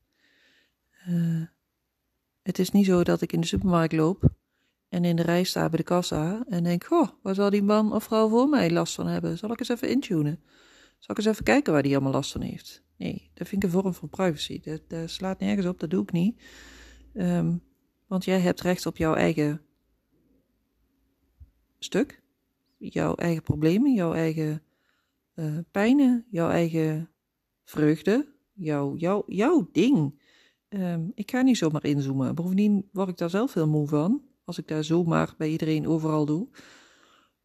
Uh, 1.07 1.45
het 2.41 2.59
is 2.59 2.71
niet 2.71 2.85
zo 2.85 3.03
dat 3.03 3.21
ik 3.21 3.33
in 3.33 3.41
de 3.41 3.47
supermarkt 3.47 3.93
loop 3.93 4.29
en 4.91 5.05
in 5.05 5.15
de 5.15 5.21
rij 5.21 5.43
sta 5.43 5.69
bij 5.69 5.77
de 5.77 5.83
kassa 5.83 6.43
en 6.47 6.63
denk: 6.63 6.83
Goh, 6.83 7.09
waar 7.21 7.35
zal 7.35 7.49
die 7.49 7.63
man 7.63 7.93
of 7.93 8.03
vrouw 8.03 8.29
voor 8.29 8.49
mij 8.49 8.71
last 8.71 8.95
van 8.95 9.07
hebben? 9.07 9.37
Zal 9.37 9.51
ik 9.51 9.59
eens 9.59 9.69
even 9.69 9.89
intunen? 9.89 10.39
Zal 10.99 11.15
ik 11.15 11.17
eens 11.17 11.25
even 11.25 11.43
kijken 11.43 11.73
waar 11.73 11.83
die 11.83 11.93
allemaal 11.93 12.11
last 12.11 12.31
van 12.31 12.41
heeft? 12.41 12.83
Nee, 12.97 13.29
dat 13.33 13.47
vind 13.47 13.63
ik 13.63 13.69
een 13.69 13.81
vorm 13.81 13.93
van 13.93 14.09
privacy. 14.09 14.59
Dat, 14.59 14.81
dat 14.87 15.09
slaat 15.09 15.39
nergens 15.39 15.65
op, 15.65 15.79
dat 15.79 15.89
doe 15.89 16.03
ik 16.03 16.11
niet. 16.11 16.41
Um, 17.13 17.63
want 18.07 18.25
jij 18.25 18.39
hebt 18.39 18.61
recht 18.61 18.85
op 18.85 18.97
jouw 18.97 19.13
eigen 19.13 19.61
stuk, 21.79 22.23
jouw 22.77 23.15
eigen 23.15 23.43
problemen, 23.43 23.93
jouw 23.93 24.13
eigen 24.13 24.63
uh, 25.35 25.57
pijnen, 25.71 26.25
jouw 26.29 26.49
eigen 26.49 27.09
vreugde, 27.63 28.33
jouw, 28.53 28.95
jouw, 28.95 29.23
jouw 29.27 29.69
ding. 29.71 30.21
Um, 30.69 31.11
ik 31.15 31.31
ga 31.31 31.41
niet 31.41 31.57
zomaar 31.57 31.85
inzoomen. 31.85 32.35
Bovendien 32.35 32.89
word 32.91 33.09
ik 33.09 33.17
daar 33.17 33.29
zelf 33.29 33.53
heel 33.53 33.67
moe 33.67 33.87
van, 33.87 34.21
als 34.51 34.59
ik 34.59 34.67
daar 34.67 34.83
zomaar 34.83 35.33
bij 35.37 35.49
iedereen 35.49 35.87
overal 35.87 36.25
doe. 36.25 36.47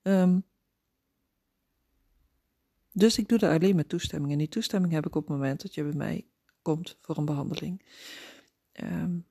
Um, 0.02 0.44
dus 2.92 3.18
ik 3.18 3.28
doe 3.28 3.38
dat 3.38 3.50
alleen 3.50 3.76
met 3.76 3.88
toestemming. 3.88 4.32
En 4.32 4.38
die 4.38 4.48
toestemming 4.48 4.92
heb 4.92 5.06
ik 5.06 5.14
op 5.14 5.22
het 5.22 5.36
moment 5.36 5.62
dat 5.62 5.74
je 5.74 5.82
bij 5.82 5.92
mij 5.92 6.26
komt 6.62 6.98
voor 7.00 7.16
een 7.16 7.24
behandeling. 7.24 7.82
Um, 8.72 9.26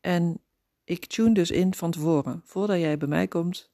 en 0.00 0.40
ik 0.84 1.06
tune 1.06 1.34
dus 1.34 1.50
in 1.50 1.74
van 1.74 1.90
tevoren. 1.90 2.42
Voordat 2.44 2.78
jij 2.78 2.98
bij 2.98 3.08
mij 3.08 3.28
komt, 3.28 3.70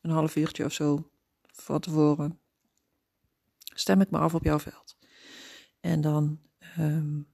een 0.00 0.10
half 0.10 0.36
uurtje 0.36 0.64
of 0.64 0.72
zo 0.72 1.10
van 1.46 1.80
tevoren, 1.80 2.40
stem 3.58 4.00
ik 4.00 4.10
me 4.10 4.18
af 4.18 4.34
op 4.34 4.44
jouw 4.44 4.58
veld. 4.58 4.98
En 5.80 6.00
dan 6.00 6.40
um, 6.78 7.28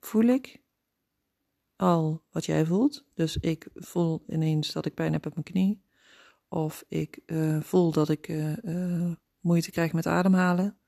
voel 0.00 0.24
ik 0.24 0.62
al 1.76 2.22
wat 2.30 2.44
jij 2.44 2.66
voelt. 2.66 3.04
Dus 3.14 3.36
ik 3.36 3.68
voel 3.74 4.24
ineens 4.28 4.72
dat 4.72 4.86
ik 4.86 4.94
pijn 4.94 5.12
heb 5.12 5.26
op 5.26 5.32
mijn 5.32 5.44
knie. 5.44 5.82
Of 6.48 6.84
ik 6.88 7.18
uh, 7.26 7.60
voel 7.60 7.92
dat 7.92 8.08
ik 8.08 8.28
uh, 8.28 8.56
uh, 8.56 9.12
moeite 9.40 9.70
krijg 9.70 9.92
met 9.92 10.06
ademhalen. 10.06 10.78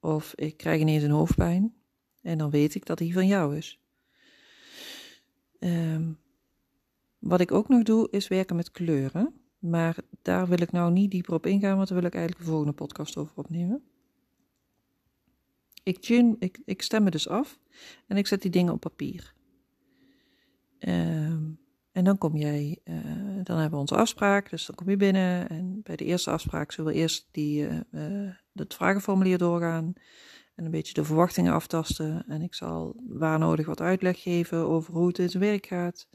Of 0.00 0.34
ik 0.34 0.56
krijg 0.56 0.80
ineens 0.80 1.02
een 1.02 1.10
hoofdpijn. 1.10 1.74
En 2.22 2.38
dan 2.38 2.50
weet 2.50 2.74
ik 2.74 2.86
dat 2.86 2.98
die 2.98 3.12
van 3.12 3.26
jou 3.26 3.56
is. 3.56 3.80
Um, 5.58 6.18
wat 7.18 7.40
ik 7.40 7.52
ook 7.52 7.68
nog 7.68 7.82
doe, 7.82 8.08
is 8.10 8.28
werken 8.28 8.56
met 8.56 8.70
kleuren. 8.70 9.34
Maar 9.58 9.96
daar 10.22 10.48
wil 10.48 10.60
ik 10.60 10.72
nou 10.72 10.92
niet 10.92 11.10
dieper 11.10 11.34
op 11.34 11.46
ingaan, 11.46 11.76
want 11.76 11.88
daar 11.88 11.98
wil 11.98 12.06
ik 12.06 12.14
eigenlijk 12.14 12.44
de 12.44 12.50
volgende 12.50 12.74
podcast 12.74 13.16
over 13.16 13.36
opnemen. 13.36 13.82
Ik, 15.82 15.98
tune, 15.98 16.36
ik, 16.38 16.60
ik 16.64 16.82
stem 16.82 17.02
me 17.02 17.10
dus 17.10 17.28
af 17.28 17.58
en 18.06 18.16
ik 18.16 18.26
zet 18.26 18.42
die 18.42 18.50
dingen 18.50 18.72
op 18.72 18.80
papier. 18.80 19.34
Um, 20.88 21.60
en 21.92 22.04
dan 22.04 22.18
kom 22.18 22.36
jij, 22.36 22.80
uh, 22.84 22.94
dan 23.42 23.56
hebben 23.56 23.70
we 23.70 23.76
onze 23.76 23.96
afspraak, 23.96 24.50
dus 24.50 24.66
dan 24.66 24.74
kom 24.74 24.90
je 24.90 24.96
binnen. 24.96 25.48
En 25.48 25.80
bij 25.82 25.96
de 25.96 26.04
eerste 26.04 26.30
afspraak 26.30 26.72
zullen 26.72 26.92
we 26.92 26.98
eerst 26.98 27.28
die, 27.30 27.68
uh, 27.68 27.80
uh, 27.92 28.30
het 28.52 28.74
vragenformulier 28.74 29.38
doorgaan. 29.38 29.92
En 30.54 30.64
een 30.64 30.70
beetje 30.70 30.94
de 30.94 31.04
verwachtingen 31.04 31.52
aftasten. 31.52 32.24
En 32.28 32.42
ik 32.42 32.54
zal 32.54 33.02
waar 33.08 33.38
nodig 33.38 33.66
wat 33.66 33.80
uitleg 33.80 34.22
geven 34.22 34.58
over 34.58 34.94
hoe 34.94 35.06
het 35.06 35.18
in 35.18 35.28
zijn 35.28 35.42
werk 35.42 35.66
gaat. 35.66 36.08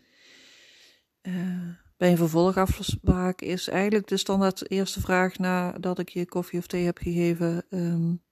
bij 1.98 2.12
een 2.12 2.17
vervolgafspraak 2.17 3.41
is 3.41 3.67
eigenlijk 3.67 4.07
de 4.07 4.17
standaard 4.17 4.69
eerste 4.69 5.01
vraag 5.01 5.38
nadat 5.38 6.00
ik 6.00 6.10
je 6.10 6.25
koffie 6.25 6.60
of 6.60 6.67
thee 6.67 6.86
heb 6.86 6.98
gegeven. 6.98 7.65
Um, 7.69 8.24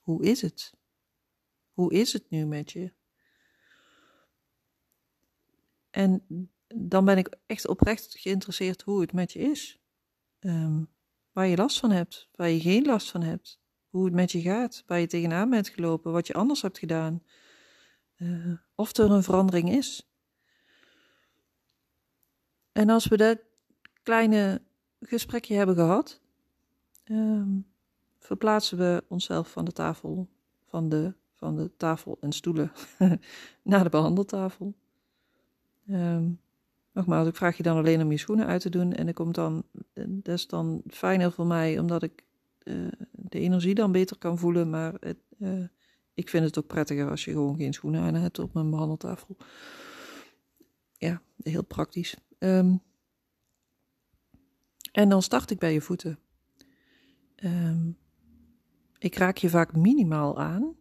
hoe 0.00 0.24
is 0.24 0.42
het? 0.42 0.74
Hoe 1.72 1.92
is 1.92 2.12
het 2.12 2.30
nu 2.30 2.46
met 2.46 2.72
je? 2.72 2.92
En 5.92 6.26
dan 6.74 7.04
ben 7.04 7.18
ik 7.18 7.36
echt 7.46 7.68
oprecht 7.68 8.18
geïnteresseerd 8.18 8.82
hoe 8.82 9.00
het 9.00 9.12
met 9.12 9.32
je 9.32 9.38
is. 9.38 9.80
Um, 10.40 10.88
waar 11.32 11.46
je 11.46 11.56
last 11.56 11.78
van 11.78 11.90
hebt, 11.90 12.28
waar 12.34 12.48
je 12.48 12.60
geen 12.60 12.84
last 12.84 13.10
van 13.10 13.22
hebt. 13.22 13.60
Hoe 13.88 14.04
het 14.04 14.14
met 14.14 14.32
je 14.32 14.40
gaat, 14.40 14.82
waar 14.86 15.00
je 15.00 15.06
tegenaan 15.06 15.50
bent 15.50 15.68
gelopen, 15.68 16.12
wat 16.12 16.26
je 16.26 16.34
anders 16.34 16.62
hebt 16.62 16.78
gedaan. 16.78 17.22
Uh, 18.16 18.54
of 18.74 18.96
er 18.96 19.10
een 19.10 19.22
verandering 19.22 19.70
is. 19.70 20.10
En 22.72 22.90
als 22.90 23.06
we 23.06 23.16
dat 23.16 23.38
kleine 24.02 24.62
gesprekje 25.00 25.54
hebben 25.54 25.74
gehad, 25.74 26.20
um, 27.04 27.66
verplaatsen 28.18 28.78
we 28.78 29.04
onszelf 29.08 29.50
van 29.50 29.64
de 29.64 29.72
tafel, 29.72 30.28
van 30.68 30.88
de, 30.88 31.14
van 31.32 31.56
de 31.56 31.76
tafel 31.76 32.16
en 32.20 32.32
stoelen 32.32 32.72
naar 33.62 33.82
de 33.82 33.90
behandeltafel. 33.90 34.74
Um, 35.92 36.40
Nogmaals, 36.92 37.28
ik 37.28 37.36
vraag 37.36 37.56
je 37.56 37.62
dan 37.62 37.76
alleen 37.76 38.02
om 38.02 38.10
je 38.10 38.18
schoenen 38.18 38.46
uit 38.46 38.60
te 38.60 38.70
doen. 38.70 38.92
En 38.92 39.06
dat, 39.06 39.14
komt 39.14 39.34
dan, 39.34 39.64
dat 39.94 40.34
is 40.34 40.46
dan 40.46 40.82
fijner 40.90 41.32
voor 41.32 41.46
mij, 41.46 41.78
omdat 41.78 42.02
ik 42.02 42.24
uh, 42.64 42.88
de 43.10 43.38
energie 43.38 43.74
dan 43.74 43.92
beter 43.92 44.18
kan 44.18 44.38
voelen. 44.38 44.70
Maar 44.70 44.94
het, 45.00 45.18
uh, 45.38 45.66
ik 46.14 46.28
vind 46.28 46.44
het 46.44 46.58
ook 46.58 46.66
prettiger 46.66 47.10
als 47.10 47.24
je 47.24 47.30
gewoon 47.30 47.56
geen 47.56 47.72
schoenen 47.72 48.00
aan 48.00 48.14
hebt 48.14 48.38
op 48.38 48.54
mijn 48.54 48.70
behandeltafel. 48.70 49.36
Ja, 50.96 51.22
heel 51.42 51.64
praktisch. 51.64 52.16
Um, 52.38 52.82
en 54.92 55.08
dan 55.08 55.22
start 55.22 55.50
ik 55.50 55.58
bij 55.58 55.72
je 55.72 55.80
voeten. 55.80 56.18
Um, 57.44 57.98
ik 58.98 59.14
raak 59.14 59.36
je 59.36 59.50
vaak 59.50 59.76
minimaal 59.76 60.38
aan. 60.38 60.76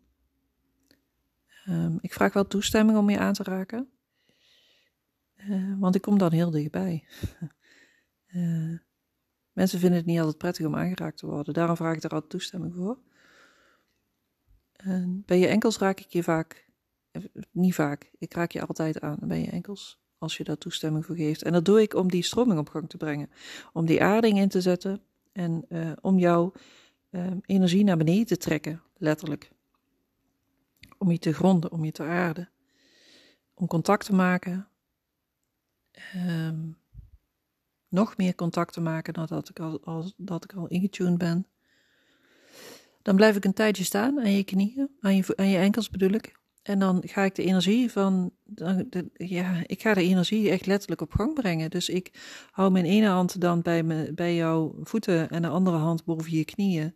Ik 1.99 2.13
vraag 2.13 2.33
wel 2.33 2.47
toestemming 2.47 2.97
om 2.97 3.09
je 3.09 3.19
aan 3.19 3.33
te 3.33 3.43
raken. 3.43 3.89
Uh, 5.49 5.79
want 5.79 5.95
ik 5.95 6.01
kom 6.01 6.17
dan 6.17 6.31
heel 6.31 6.51
dichtbij. 6.51 7.03
uh, 8.27 8.77
mensen 9.59 9.79
vinden 9.79 9.97
het 9.97 10.05
niet 10.05 10.19
altijd 10.19 10.37
prettig 10.37 10.65
om 10.65 10.75
aangeraakt 10.75 11.17
te 11.17 11.25
worden. 11.25 11.53
Daarom 11.53 11.75
vraag 11.75 11.95
ik 11.95 12.03
er 12.03 12.09
altijd 12.09 12.31
toestemming 12.31 12.75
voor. 12.75 12.97
Uh, 14.85 15.05
bij 15.25 15.39
je 15.39 15.47
enkels 15.47 15.77
raak 15.77 15.99
ik 15.99 16.09
je 16.09 16.23
vaak, 16.23 16.67
eh, 17.11 17.21
niet 17.51 17.75
vaak, 17.75 18.11
ik 18.17 18.33
raak 18.33 18.51
je 18.51 18.65
altijd 18.65 19.01
aan 19.01 19.17
bij 19.21 19.41
je 19.41 19.49
enkels. 19.49 19.99
Als 20.17 20.37
je 20.37 20.43
daar 20.43 20.57
toestemming 20.57 21.05
voor 21.05 21.15
geeft. 21.15 21.41
En 21.43 21.51
dat 21.51 21.65
doe 21.65 21.81
ik 21.81 21.93
om 21.93 22.09
die 22.09 22.23
stroming 22.23 22.59
op 22.59 22.69
gang 22.69 22.89
te 22.89 22.97
brengen. 22.97 23.29
Om 23.73 23.85
die 23.85 24.03
aarding 24.03 24.37
in 24.37 24.49
te 24.49 24.61
zetten. 24.61 25.01
En 25.31 25.67
om 26.01 26.19
jouw 26.19 26.53
energie 27.45 27.83
naar 27.83 27.97
beneden 27.97 28.25
te 28.25 28.37
trekken, 28.37 28.81
letterlijk. 28.97 29.51
Om 30.97 31.11
je 31.11 31.19
te 31.19 31.33
gronden, 31.33 31.71
om 31.71 31.85
je 31.85 31.91
te 31.91 32.03
aarden. 32.03 32.49
Om 33.53 33.67
contact 33.67 34.05
te 34.05 34.13
maken 34.13 34.70
um, 36.15 36.77
nog 37.89 38.17
meer 38.17 38.35
contact 38.35 38.73
te 38.73 38.81
maken 38.81 39.13
dan 39.13 39.25
dat 39.25 39.49
ik 39.49 39.59
al, 39.59 40.11
dat 40.17 40.43
ik 40.43 40.53
al 40.53 40.67
ingetuned 40.67 41.17
ben. 41.17 41.47
Dan 43.01 43.15
blijf 43.15 43.35
ik 43.35 43.45
een 43.45 43.53
tijdje 43.53 43.83
staan 43.83 44.19
aan 44.19 44.31
je 44.31 44.43
knieën, 44.43 44.89
aan 44.99 45.15
je, 45.15 45.35
aan 45.35 45.49
je 45.49 45.57
enkels 45.57 45.89
bedoel 45.89 46.11
ik. 46.11 46.39
En 46.61 46.79
dan 46.79 47.01
ga 47.05 47.23
ik 47.23 47.35
de 47.35 47.43
energie 47.43 47.91
van, 47.91 48.31
de, 48.45 49.09
ja, 49.13 49.63
ik 49.65 49.81
ga 49.81 49.93
de 49.93 50.03
energie 50.03 50.49
echt 50.49 50.65
letterlijk 50.65 51.01
op 51.01 51.13
gang 51.13 51.33
brengen. 51.33 51.69
Dus 51.69 51.89
ik 51.89 52.11
hou 52.51 52.71
mijn 52.71 52.85
ene 52.85 53.07
hand 53.07 53.41
dan 53.41 53.61
bij, 53.61 53.83
me, 53.83 54.13
bij 54.13 54.35
jouw 54.35 54.75
voeten 54.83 55.29
en 55.29 55.41
de 55.41 55.47
andere 55.47 55.77
hand 55.77 56.05
boven 56.05 56.31
je 56.31 56.45
knieën. 56.45 56.95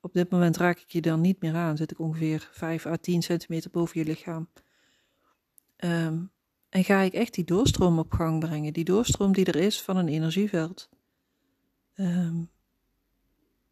Op 0.00 0.12
dit 0.12 0.30
moment 0.30 0.56
raak 0.56 0.78
ik 0.78 0.90
je 0.90 1.00
dan 1.00 1.20
niet 1.20 1.40
meer 1.40 1.54
aan, 1.54 1.76
zit 1.76 1.90
ik 1.90 1.98
ongeveer 1.98 2.48
5 2.52 2.86
à 2.86 2.96
10 2.96 3.22
centimeter 3.22 3.70
boven 3.70 4.00
je 4.00 4.06
lichaam. 4.06 4.48
Um, 5.76 6.30
en 6.76 6.84
ga 6.84 7.00
ik 7.00 7.12
echt 7.12 7.34
die 7.34 7.44
doorstroom 7.44 7.98
op 7.98 8.12
gang 8.12 8.40
brengen, 8.40 8.72
die 8.72 8.84
doorstroom 8.84 9.32
die 9.32 9.44
er 9.44 9.56
is 9.56 9.82
van 9.82 9.96
een 9.96 10.08
energieveld. 10.08 10.88
Um, 11.94 12.50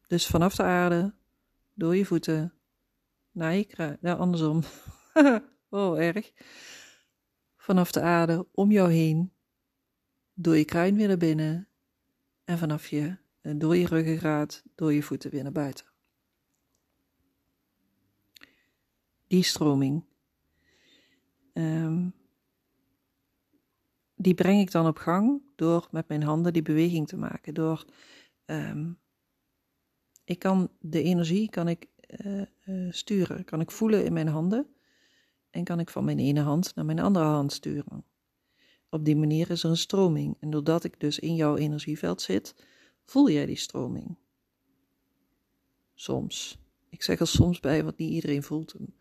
dus 0.07 0.27
vanaf 0.27 0.55
de 0.55 0.63
aarde, 0.63 1.15
door 1.75 1.97
je 1.97 2.05
voeten, 2.05 2.53
naar 3.33 3.55
je 3.55 3.65
kruin, 3.65 3.99
nou 4.01 4.19
andersom. 4.19 4.63
oh, 5.69 6.01
erg. 6.01 6.33
Vanaf 7.57 7.93
de 7.93 8.01
aarde, 8.01 8.47
om 8.53 8.71
jou 8.71 8.93
heen, 8.93 9.33
door 10.35 10.57
je 10.57 10.65
kruin 10.65 10.97
weer 10.97 11.09
naar 11.09 11.17
binnen 11.17 11.69
en 12.45 12.59
vanaf 12.59 12.87
je, 12.87 13.17
eh, 13.41 13.53
door 13.57 13.77
je 13.77 13.87
ruggengraat, 13.87 14.63
door 14.75 14.93
je 14.93 15.03
voeten 15.03 15.31
weer 15.31 15.43
naar 15.43 15.53
buiten. 15.53 15.87
Die 19.27 19.43
stroming. 19.43 20.05
Um, 21.53 22.15
die 24.25 24.35
breng 24.35 24.61
ik 24.61 24.71
dan 24.71 24.87
op 24.87 24.97
gang 24.97 25.43
door 25.57 25.89
met 25.91 26.09
mijn 26.09 26.23
handen 26.23 26.53
die 26.53 26.63
beweging 26.63 27.09
te 27.09 27.17
maken. 27.17 27.55
Door, 27.55 27.85
um, 28.47 28.99
ik 30.25 30.39
kan 30.39 30.71
de 30.81 31.03
energie 31.03 31.51
kan 31.51 31.69
ik 31.69 31.89
uh, 32.25 32.43
uh, 32.65 32.93
sturen, 32.93 33.45
kan 33.45 33.61
ik 33.61 33.71
voelen 33.71 34.05
in 34.05 34.13
mijn 34.13 34.29
handen 34.29 34.67
en 35.51 35.65
kan 35.65 35.81
ik 35.81 35.91
van 35.91 36.05
mijn 36.05 36.19
ene 36.19 36.41
hand 36.41 36.75
naar 36.75 36.85
mijn 36.85 36.99
andere 36.99 37.25
hand 37.25 37.53
sturen. 37.53 38.05
Op 38.89 39.05
die 39.05 39.17
manier 39.17 39.51
is 39.51 39.63
er 39.63 39.71
een 39.71 39.77
stroming 39.77 40.37
en 40.41 40.51
doordat 40.51 40.85
ik 40.85 41.01
dus 41.01 41.19
in 41.19 41.35
jouw 41.35 41.57
energieveld 41.57 42.23
zit, 42.23 42.55
voel 43.05 43.31
jij 43.31 43.47
die 43.47 43.57
stroming. 43.57 44.17
Soms. 45.95 46.59
Ik 46.89 47.03
zeg 47.03 47.21
er 47.21 47.27
soms 47.27 47.61
bij, 47.61 47.85
want 47.85 47.99
niet 47.99 48.11
iedereen 48.11 48.43
voelt 48.43 48.73
hem. 48.73 48.95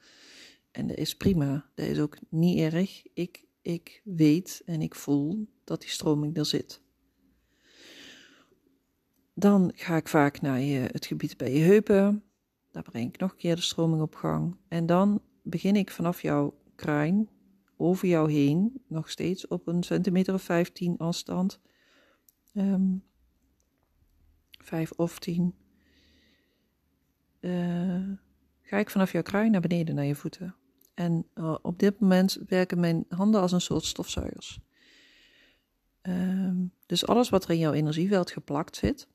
En 0.71 0.87
dat 0.87 0.97
is 0.97 1.15
prima. 1.15 1.69
Dat 1.75 1.85
is 1.85 1.99
ook 1.99 2.17
niet 2.29 2.59
erg. 2.59 3.03
Ik, 3.13 3.45
ik 3.63 4.01
weet 4.03 4.61
en 4.65 4.81
ik 4.81 4.95
voel 4.95 5.47
dat 5.63 5.81
die 5.81 5.89
stroming 5.89 6.37
er 6.37 6.45
zit. 6.45 6.81
Dan 9.33 9.71
ga 9.75 9.95
ik 9.95 10.07
vaak 10.07 10.41
naar 10.41 10.59
je, 10.59 10.79
het 10.79 11.05
gebied 11.05 11.37
bij 11.37 11.53
je 11.53 11.59
heupen. 11.59 12.23
Daar 12.71 12.83
breng 12.83 13.07
ik 13.13 13.19
nog 13.19 13.31
een 13.31 13.37
keer 13.37 13.55
de 13.55 13.61
stroming 13.61 14.01
op 14.01 14.15
gang. 14.15 14.57
En 14.67 14.85
dan 14.85 15.21
begin 15.41 15.75
ik 15.75 15.91
vanaf 15.91 16.21
jouw 16.21 16.57
kruin 16.75 17.29
over 17.77 18.07
jou 18.07 18.31
heen, 18.31 18.83
nog 18.87 19.09
steeds 19.09 19.47
op 19.47 19.67
een 19.67 19.83
centimeter 19.83 20.33
of 20.33 20.41
15 20.41 20.97
afstand. 20.97 21.59
Um, 22.53 23.03
vijf 24.63 24.91
of 24.91 25.19
tien. 25.19 25.55
Uh, 27.39 28.09
ga 28.61 28.77
ik 28.77 28.89
vanaf 28.89 29.11
jouw 29.11 29.21
kruin 29.21 29.51
naar 29.51 29.61
beneden 29.61 29.95
naar 29.95 30.05
je 30.05 30.15
voeten. 30.15 30.55
En 30.93 31.27
uh, 31.35 31.55
op 31.61 31.79
dit 31.79 31.99
moment 31.99 32.37
werken 32.47 32.79
mijn 32.79 33.05
handen 33.09 33.41
als 33.41 33.51
een 33.51 33.61
soort 33.61 33.85
stofzuigers. 33.85 34.59
Um, 36.01 36.73
dus 36.85 37.07
alles 37.07 37.29
wat 37.29 37.43
er 37.43 37.49
in 37.49 37.57
jouw 37.57 37.73
energieveld 37.73 38.31
geplakt 38.31 38.75
zit, 38.75 39.07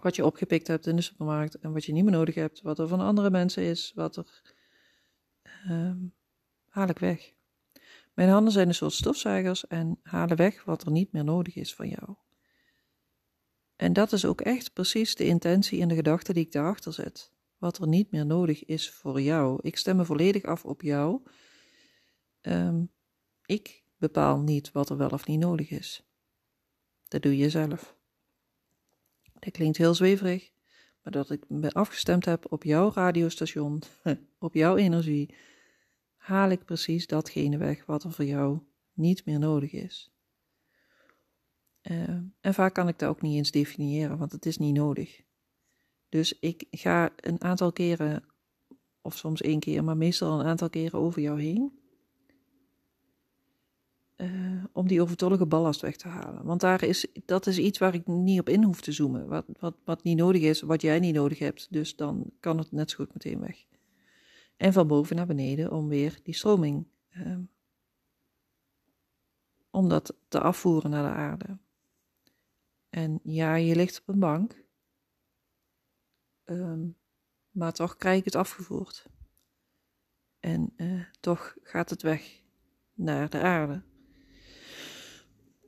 wat 0.00 0.16
je 0.16 0.24
opgepikt 0.24 0.66
hebt 0.66 0.86
in 0.86 0.96
de 0.96 1.02
supermarkt 1.02 1.58
en 1.58 1.72
wat 1.72 1.84
je 1.84 1.92
niet 1.92 2.04
meer 2.04 2.12
nodig 2.12 2.34
hebt, 2.34 2.62
wat 2.62 2.78
er 2.78 2.88
van 2.88 3.00
andere 3.00 3.30
mensen 3.30 3.62
is, 3.62 3.92
wat 3.94 4.16
er. 4.16 4.42
Um, 5.68 6.12
haal 6.68 6.88
ik 6.88 6.98
weg. 6.98 7.32
Mijn 8.14 8.28
handen 8.28 8.52
zijn 8.52 8.68
een 8.68 8.74
soort 8.74 8.92
stofzuigers 8.92 9.66
en 9.66 9.98
halen 10.02 10.36
weg 10.36 10.64
wat 10.64 10.84
er 10.84 10.90
niet 10.90 11.12
meer 11.12 11.24
nodig 11.24 11.54
is 11.54 11.74
van 11.74 11.88
jou. 11.88 12.16
En 13.76 13.92
dat 13.92 14.12
is 14.12 14.24
ook 14.24 14.40
echt 14.40 14.72
precies 14.72 15.14
de 15.14 15.24
intentie 15.24 15.80
en 15.80 15.88
de 15.88 15.94
gedachte 15.94 16.32
die 16.32 16.44
ik 16.44 16.52
daarachter 16.52 16.92
zet. 16.92 17.32
Wat 17.64 17.78
er 17.78 17.88
niet 17.88 18.10
meer 18.10 18.26
nodig 18.26 18.64
is 18.64 18.90
voor 18.90 19.20
jou. 19.20 19.58
Ik 19.62 19.76
stem 19.76 19.96
me 19.96 20.04
volledig 20.04 20.42
af 20.42 20.64
op 20.64 20.82
jou. 20.82 21.20
Um, 22.40 22.90
ik 23.46 23.84
bepaal 23.96 24.40
niet 24.40 24.72
wat 24.72 24.90
er 24.90 24.96
wel 24.96 25.08
of 25.08 25.26
niet 25.26 25.38
nodig 25.38 25.70
is. 25.70 26.06
Dat 27.08 27.22
doe 27.22 27.36
je 27.36 27.50
zelf. 27.50 27.96
Dat 29.38 29.52
klinkt 29.52 29.76
heel 29.76 29.94
zweverig, 29.94 30.50
maar 31.02 31.12
dat 31.12 31.30
ik 31.30 31.48
me 31.48 31.70
afgestemd 31.70 32.24
heb 32.24 32.52
op 32.52 32.62
jouw 32.62 32.92
radiostation, 32.92 33.82
op 34.38 34.54
jouw 34.54 34.76
energie, 34.76 35.34
haal 36.16 36.50
ik 36.50 36.64
precies 36.64 37.06
datgene 37.06 37.56
weg 37.56 37.84
wat 37.84 38.04
er 38.04 38.12
voor 38.12 38.24
jou 38.24 38.58
niet 38.92 39.24
meer 39.24 39.38
nodig 39.38 39.72
is. 39.72 40.12
Uh, 41.82 42.08
en 42.40 42.54
vaak 42.54 42.74
kan 42.74 42.88
ik 42.88 42.98
dat 42.98 43.08
ook 43.08 43.22
niet 43.22 43.36
eens 43.36 43.50
definiëren, 43.50 44.18
want 44.18 44.32
het 44.32 44.46
is 44.46 44.58
niet 44.58 44.74
nodig. 44.74 45.22
Dus 46.14 46.38
ik 46.38 46.66
ga 46.70 47.10
een 47.16 47.42
aantal 47.42 47.72
keren, 47.72 48.24
of 49.00 49.16
soms 49.16 49.40
één 49.40 49.60
keer, 49.60 49.84
maar 49.84 49.96
meestal 49.96 50.40
een 50.40 50.46
aantal 50.46 50.70
keren 50.70 50.98
over 50.98 51.22
jou 51.22 51.40
heen. 51.40 51.78
Uh, 54.16 54.64
om 54.72 54.86
die 54.86 55.02
overtollige 55.02 55.46
ballast 55.46 55.80
weg 55.80 55.96
te 55.96 56.08
halen. 56.08 56.44
Want 56.44 56.60
daar 56.60 56.82
is, 56.82 57.06
dat 57.24 57.46
is 57.46 57.58
iets 57.58 57.78
waar 57.78 57.94
ik 57.94 58.06
niet 58.06 58.40
op 58.40 58.48
in 58.48 58.62
hoef 58.62 58.80
te 58.80 58.92
zoomen. 58.92 59.26
Wat, 59.26 59.44
wat, 59.60 59.74
wat 59.84 60.02
niet 60.02 60.16
nodig 60.16 60.42
is, 60.42 60.60
wat 60.60 60.82
jij 60.82 60.98
niet 60.98 61.14
nodig 61.14 61.38
hebt. 61.38 61.66
Dus 61.70 61.96
dan 61.96 62.30
kan 62.40 62.58
het 62.58 62.72
net 62.72 62.90
zo 62.90 62.96
goed 62.96 63.12
meteen 63.14 63.40
weg. 63.40 63.64
En 64.56 64.72
van 64.72 64.86
boven 64.86 65.16
naar 65.16 65.26
beneden 65.26 65.72
om 65.72 65.88
weer 65.88 66.18
die 66.22 66.34
stroming. 66.34 66.86
Uh, 67.10 67.36
om 69.70 69.88
dat 69.88 70.14
te 70.28 70.40
afvoeren 70.40 70.90
naar 70.90 71.12
de 71.12 71.18
aarde. 71.18 71.58
En 72.90 73.20
ja, 73.22 73.54
je 73.54 73.76
ligt 73.76 74.00
op 74.00 74.08
een 74.08 74.20
bank. 74.20 74.63
Um, 76.44 76.96
maar 77.50 77.72
toch 77.72 77.96
krijg 77.96 78.18
ik 78.18 78.24
het 78.24 78.34
afgevoerd. 78.34 79.06
En 80.40 80.72
uh, 80.76 81.04
toch 81.20 81.56
gaat 81.62 81.90
het 81.90 82.02
weg 82.02 82.40
naar 82.94 83.30
de 83.30 83.40
aarde. 83.40 83.82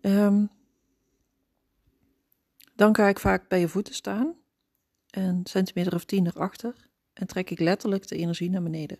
Um, 0.00 0.50
dan 2.74 2.94
ga 2.94 3.08
ik 3.08 3.18
vaak 3.18 3.48
bij 3.48 3.60
je 3.60 3.68
voeten 3.68 3.94
staan, 3.94 4.34
een 5.10 5.46
centimeter 5.46 5.94
of 5.94 6.04
tien 6.04 6.26
erachter, 6.26 6.88
en 7.12 7.26
trek 7.26 7.50
ik 7.50 7.58
letterlijk 7.58 8.08
de 8.08 8.16
energie 8.16 8.50
naar 8.50 8.62
beneden. 8.62 8.98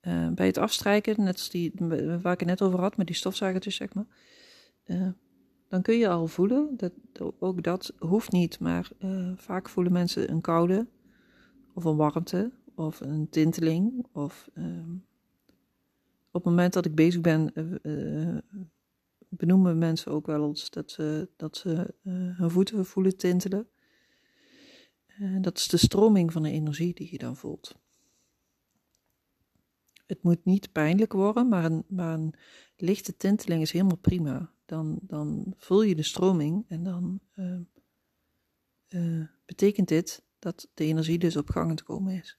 Uh, 0.00 0.28
bij 0.28 0.46
het 0.46 0.58
afstrijken, 0.58 1.24
net 1.24 1.34
als 1.34 1.50
die 1.50 1.72
waar 2.22 2.32
ik 2.32 2.40
het 2.40 2.48
net 2.48 2.62
over 2.62 2.80
had, 2.80 2.96
met 2.96 3.06
die 3.06 3.16
stofzuigertjes, 3.16 3.76
zeg 3.76 3.94
maar. 3.94 4.06
Uh, 4.84 5.08
dan 5.68 5.82
kun 5.82 5.98
je 5.98 6.08
al 6.08 6.26
voelen, 6.26 6.76
dat, 6.76 6.92
ook 7.38 7.62
dat 7.62 7.92
hoeft 7.98 8.32
niet, 8.32 8.60
maar 8.60 8.90
uh, 8.98 9.32
vaak 9.36 9.68
voelen 9.68 9.92
mensen 9.92 10.30
een 10.30 10.40
koude 10.40 10.86
of 11.74 11.84
een 11.84 11.96
warmte 11.96 12.52
of 12.74 13.00
een 13.00 13.28
tinteling. 13.28 14.06
Of 14.12 14.48
uh, 14.54 14.64
op 16.30 16.44
het 16.44 16.44
moment 16.44 16.72
dat 16.72 16.84
ik 16.84 16.94
bezig 16.94 17.20
ben, 17.20 17.52
uh, 17.82 18.38
benoemen 19.28 19.78
mensen 19.78 20.12
ook 20.12 20.26
wel 20.26 20.48
eens 20.48 20.70
dat 20.70 20.90
ze, 20.90 21.28
dat 21.36 21.56
ze 21.56 21.94
hun 22.36 22.50
voeten 22.50 22.86
voelen 22.86 23.16
tintelen. 23.16 23.68
dat 25.40 25.58
is 25.58 25.68
de 25.68 25.76
stroming 25.76 26.32
van 26.32 26.42
de 26.42 26.50
energie 26.50 26.94
die 26.94 27.08
je 27.10 27.18
dan 27.18 27.36
voelt. 27.36 27.76
Het 30.06 30.22
moet 30.22 30.44
niet 30.44 30.72
pijnlijk 30.72 31.12
worden, 31.12 31.48
maar 31.48 31.64
een, 31.64 31.84
maar 31.88 32.14
een 32.14 32.34
lichte 32.76 33.16
tinteling 33.16 33.62
is 33.62 33.72
helemaal 33.72 33.96
prima 33.96 34.52
dan, 34.68 34.98
dan 35.02 35.54
voel 35.56 35.82
je 35.82 35.94
de 35.94 36.02
stroming 36.02 36.64
en 36.68 36.82
dan 36.82 37.20
uh, 37.34 37.60
uh, 38.88 39.26
betekent 39.44 39.88
dit 39.88 40.22
dat 40.38 40.68
de 40.74 40.84
energie 40.84 41.18
dus 41.18 41.36
op 41.36 41.50
gang 41.50 41.70
het 41.70 41.82
komen 41.82 42.14
is. 42.14 42.38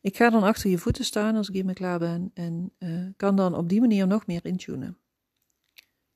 Ik 0.00 0.16
ga 0.16 0.30
dan 0.30 0.42
achter 0.42 0.70
je 0.70 0.78
voeten 0.78 1.04
staan 1.04 1.36
als 1.36 1.48
ik 1.48 1.54
hiermee 1.54 1.74
klaar 1.74 1.98
ben 1.98 2.30
en 2.34 2.72
uh, 2.78 3.08
kan 3.16 3.36
dan 3.36 3.54
op 3.54 3.68
die 3.68 3.80
manier 3.80 4.06
nog 4.06 4.26
meer 4.26 4.44
intunen. 4.44 4.98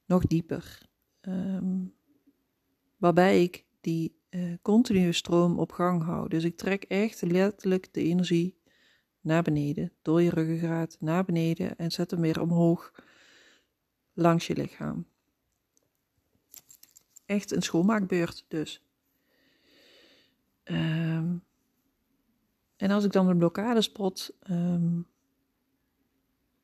Nog 0.05 0.27
dieper. 0.27 0.89
Um, 1.21 1.95
waarbij 2.97 3.43
ik 3.43 3.65
die 3.81 4.19
continue 4.63 5.13
stroom 5.13 5.59
op 5.59 5.73
gang 5.73 6.03
hou. 6.03 6.29
Dus 6.29 6.45
ik 6.45 6.57
trek 6.57 6.83
echt 6.83 7.23
letterlijk 7.23 7.93
de 7.93 8.03
energie 8.03 8.59
naar 9.21 9.43
beneden, 9.43 9.93
door 10.03 10.23
je 10.23 10.31
ruggengraat 10.31 10.97
naar 11.01 11.25
beneden 11.25 11.77
en 11.77 11.91
zet 11.91 12.11
hem 12.11 12.21
weer 12.21 12.41
omhoog 12.41 12.93
langs 14.21 14.47
je 14.47 14.55
lichaam. 14.55 15.07
Echt 17.27 17.53
een 17.53 17.63
schoonmaakbeurt 17.63 18.45
dus. 18.49 18.83
Um, 20.65 21.45
en 22.77 22.91
als 22.91 23.05
ik 23.05 23.13
dan 23.13 23.29
een 23.29 23.39
blokkade 23.39 23.83
spot, 23.83 24.37
um, 24.51 25.07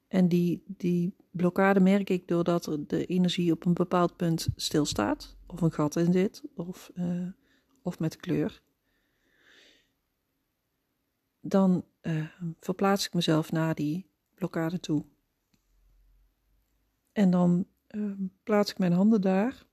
en 0.08 0.28
die, 0.28 0.64
die 0.66 1.14
blokkade 1.30 1.80
merk 1.80 2.10
ik 2.10 2.28
doordat 2.28 2.66
er 2.66 2.86
de 2.86 3.06
energie 3.06 3.52
op 3.52 3.64
een 3.64 3.74
bepaald 3.74 4.16
punt 4.16 4.48
stilstaat, 4.56 5.36
of 5.46 5.60
een 5.60 5.72
gat 5.72 5.96
in 5.96 6.12
zit, 6.12 6.42
of, 6.54 6.90
uh, 6.94 7.28
of 7.82 7.98
met 7.98 8.16
kleur, 8.16 8.62
dan 11.40 11.84
uh, 12.02 12.26
verplaats 12.60 13.06
ik 13.06 13.14
mezelf 13.14 13.52
naar 13.52 13.74
die 13.74 14.06
blokkade 14.34 14.80
toe. 14.80 15.04
En 17.16 17.30
dan 17.30 17.66
uh, 17.90 18.12
plaats 18.42 18.70
ik 18.70 18.78
mijn 18.78 18.92
handen 18.92 19.20
daar. 19.20 19.66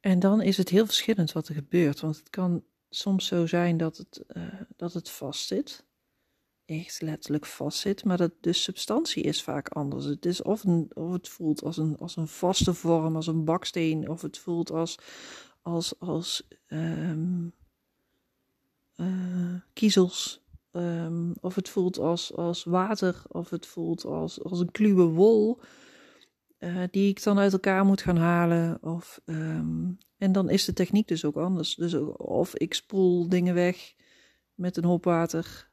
En 0.00 0.18
dan 0.18 0.42
is 0.42 0.56
het 0.56 0.68
heel 0.68 0.86
verschillend 0.86 1.32
wat 1.32 1.48
er 1.48 1.54
gebeurt. 1.54 2.00
Want 2.00 2.16
het 2.16 2.30
kan 2.30 2.64
soms 2.88 3.26
zo 3.26 3.46
zijn 3.46 3.76
dat 3.76 3.96
het, 3.96 4.24
uh, 4.28 4.60
dat 4.76 4.92
het 4.92 5.10
vastzit. 5.10 5.84
Echt 6.64 7.00
letterlijk 7.00 7.46
vastzit. 7.46 8.04
Maar 8.04 8.16
dat 8.16 8.32
de 8.40 8.52
substantie 8.52 9.22
is 9.22 9.42
vaak 9.42 9.68
anders. 9.68 10.04
Het 10.04 10.26
is 10.26 10.42
of, 10.42 10.62
het 10.94 11.28
voelt 11.28 11.62
als 11.62 11.76
een, 11.76 11.98
als 11.98 12.16
een 12.16 12.28
vaste 12.28 12.74
vorm, 12.74 13.16
als 13.16 13.26
een 13.26 13.44
baksteen. 13.44 14.08
Of 14.08 14.22
het 14.22 14.38
voelt 14.38 14.70
als, 14.70 14.98
als, 15.62 15.98
als 15.98 16.48
um, 16.68 17.52
uh, 18.96 19.60
kiezels 19.72 20.40
Um, 20.72 21.34
of 21.40 21.54
het 21.54 21.68
voelt 21.68 21.98
als, 21.98 22.34
als 22.36 22.64
water, 22.64 23.22
of 23.28 23.50
het 23.50 23.66
voelt 23.66 24.04
als, 24.04 24.42
als 24.44 24.60
een 24.60 24.70
kluwe 24.70 25.02
wol. 25.02 25.60
Uh, 26.58 26.82
die 26.90 27.08
ik 27.08 27.22
dan 27.22 27.38
uit 27.38 27.52
elkaar 27.52 27.84
moet 27.84 28.02
gaan 28.02 28.16
halen. 28.16 28.82
Of, 28.82 29.20
um, 29.24 29.98
en 30.18 30.32
dan 30.32 30.50
is 30.50 30.64
de 30.64 30.72
techniek 30.72 31.08
dus 31.08 31.24
ook 31.24 31.36
anders. 31.36 31.74
Dus 31.74 31.94
of 32.16 32.54
ik 32.54 32.74
spoel 32.74 33.28
dingen 33.28 33.54
weg 33.54 33.94
met 34.54 34.76
een 34.76 34.84
hoop 34.84 35.04
water. 35.04 35.68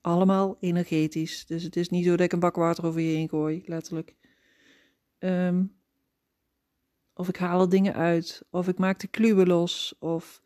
Allemaal 0.00 0.56
energetisch. 0.60 1.46
Dus 1.46 1.62
het 1.62 1.76
is 1.76 1.88
niet 1.88 2.04
zo 2.04 2.10
dat 2.10 2.20
ik 2.20 2.32
een 2.32 2.40
bak 2.40 2.56
water 2.56 2.86
over 2.86 3.00
je 3.00 3.16
heen 3.16 3.28
gooi, 3.28 3.62
letterlijk. 3.66 4.14
Um, 5.18 5.76
of 7.14 7.28
ik 7.28 7.36
haal 7.36 7.60
er 7.60 7.68
dingen 7.68 7.94
uit. 7.94 8.42
Of 8.50 8.68
ik 8.68 8.78
maak 8.78 9.00
de 9.00 9.08
kluwen 9.08 9.46
los. 9.46 9.94
Of 9.98 10.42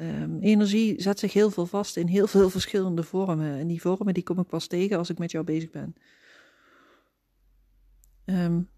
Um, 0.00 0.38
energie 0.40 1.02
zet 1.02 1.18
zich 1.18 1.32
heel 1.32 1.50
veel 1.50 1.66
vast 1.66 1.96
in 1.96 2.06
heel 2.06 2.26
veel 2.26 2.50
verschillende 2.50 3.02
vormen. 3.02 3.58
En 3.58 3.66
die 3.66 3.80
vormen 3.80 4.14
die 4.14 4.22
kom 4.22 4.38
ik 4.38 4.46
pas 4.46 4.66
tegen 4.66 4.98
als 4.98 5.10
ik 5.10 5.18
met 5.18 5.30
jou 5.30 5.44
bezig 5.44 5.70
ben. 5.70 5.94
Um, 8.24 8.68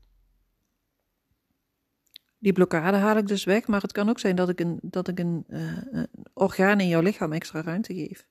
die 2.39 2.53
blokkade 2.53 2.97
haal 2.97 3.17
ik 3.17 3.27
dus 3.27 3.45
weg, 3.45 3.67
maar 3.67 3.81
het 3.81 3.93
kan 3.93 4.09
ook 4.09 4.19
zijn 4.19 4.37
dat 4.37 4.49
ik 4.49 4.61
een, 4.61 4.79
dat 4.83 5.09
ik 5.09 5.19
een, 5.19 5.45
uh, 5.49 5.83
een 5.91 6.09
orgaan 6.35 6.81
in 6.81 6.89
jouw 6.89 7.03
lichaam 7.03 7.33
extra 7.33 7.63
ruimte 7.63 7.95
geef. 7.95 8.27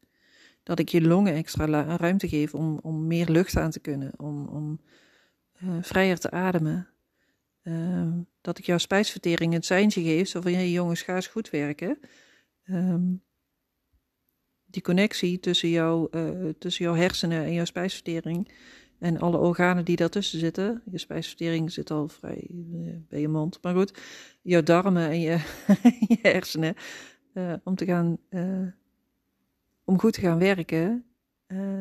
Dat 0.64 0.80
ik 0.80 0.90
je 0.90 1.02
longen 1.02 1.34
extra 1.34 1.96
ruimte 1.96 2.28
geef 2.30 2.54
om, 2.54 2.80
om 2.82 3.08
meer 3.08 3.30
lucht 3.30 3.58
aan 3.58 3.72
te 3.72 3.80
kunnen, 3.80 4.12
om, 4.18 4.48
om 4.48 4.82
uh, 5.64 5.78
vrijer 5.82 6.20
te 6.20 6.32
ademen. 6.32 6.88
Uh, 7.64 8.08
dat 8.42 8.58
ik 8.58 8.66
jouw 8.66 8.78
spijsvertering 8.78 9.54
het 9.54 9.66
seintje 9.66 10.02
geef, 10.02 10.28
zo 10.28 10.42
van, 10.42 10.52
hey, 10.52 10.72
jongens, 10.72 11.02
ga 11.02 11.16
eens 11.16 11.28
goed 11.28 11.50
werken. 11.50 12.00
Um, 12.72 13.24
die 14.66 14.82
connectie 14.82 15.40
tussen, 15.40 15.70
jou, 15.70 16.08
uh, 16.12 16.50
tussen 16.60 16.86
jouw 16.86 16.96
hersenen 16.96 17.44
en 17.44 17.54
jouw 17.54 17.66
spijsvertering 17.66 18.52
en 19.00 19.20
alle 19.20 19.38
organen 19.38 19.86
die 19.86 19.96
daartussen 19.96 20.40
zitten. 20.40 20.84
Je 20.92 20.98
spijsvertering 20.98 21.72
zit 21.72 21.92
al 21.92 22.08
vrij 22.08 22.50
uh, 22.50 22.96
bij 23.08 23.20
je 23.20 23.28
mond, 23.28 23.60
maar 23.62 23.76
goed. 23.76 24.00
Jouw 24.42 24.64
darmen 24.64 25.10
en 25.10 25.20
je, 25.20 25.38
je 26.08 26.20
hersenen. 26.22 26.76
Uh, 27.34 27.54
om, 27.64 27.76
te 27.76 27.86
gaan, 27.86 28.18
om 29.84 30.00
goed 30.00 30.14
te 30.14 30.22
gaan 30.22 30.40
werken. 30.40 31.06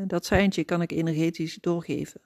dat 0.07 0.25
seintje 0.25 0.65
kan 0.65 0.83
ik 0.83 0.93
energetisch 0.93 1.59
doorgeven. 1.61 2.21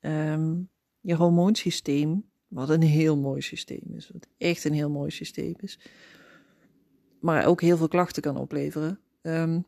Um, 0.00 0.70
je 1.00 1.14
hormoonsysteem, 1.14 2.30
wat 2.48 2.68
een 2.68 2.82
heel 2.82 3.16
mooi 3.16 3.40
systeem 3.40 3.94
is. 3.94 4.10
Wat 4.12 4.28
echt 4.38 4.64
een 4.64 4.72
heel 4.72 4.90
mooi 4.90 5.10
systeem 5.10 5.54
is. 5.60 5.78
Maar 7.22 7.46
ook 7.46 7.60
heel 7.60 7.76
veel 7.76 7.88
klachten 7.88 8.22
kan 8.22 8.36
opleveren. 8.36 9.00
Um, 9.22 9.66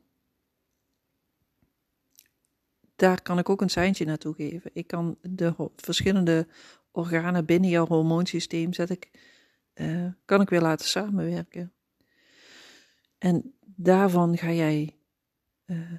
daar 2.96 3.22
kan 3.22 3.38
ik 3.38 3.48
ook 3.48 3.60
een 3.60 3.70
seintje 3.70 4.04
naartoe 4.04 4.34
geven. 4.34 4.70
Ik 4.74 4.86
kan 4.86 5.18
de 5.22 5.70
verschillende 5.76 6.46
organen 6.90 7.44
binnen 7.44 7.70
jouw 7.70 7.86
hormoonsysteem 7.86 8.72
zet 8.72 8.90
ik, 8.90 9.10
uh, 9.74 10.06
kan 10.24 10.40
ik 10.40 10.48
weer 10.48 10.60
laten 10.60 10.86
samenwerken. 10.86 11.72
En 13.18 13.54
daarvan 13.60 14.36
ga 14.36 14.50
jij 14.50 14.96
uh, 15.66 15.92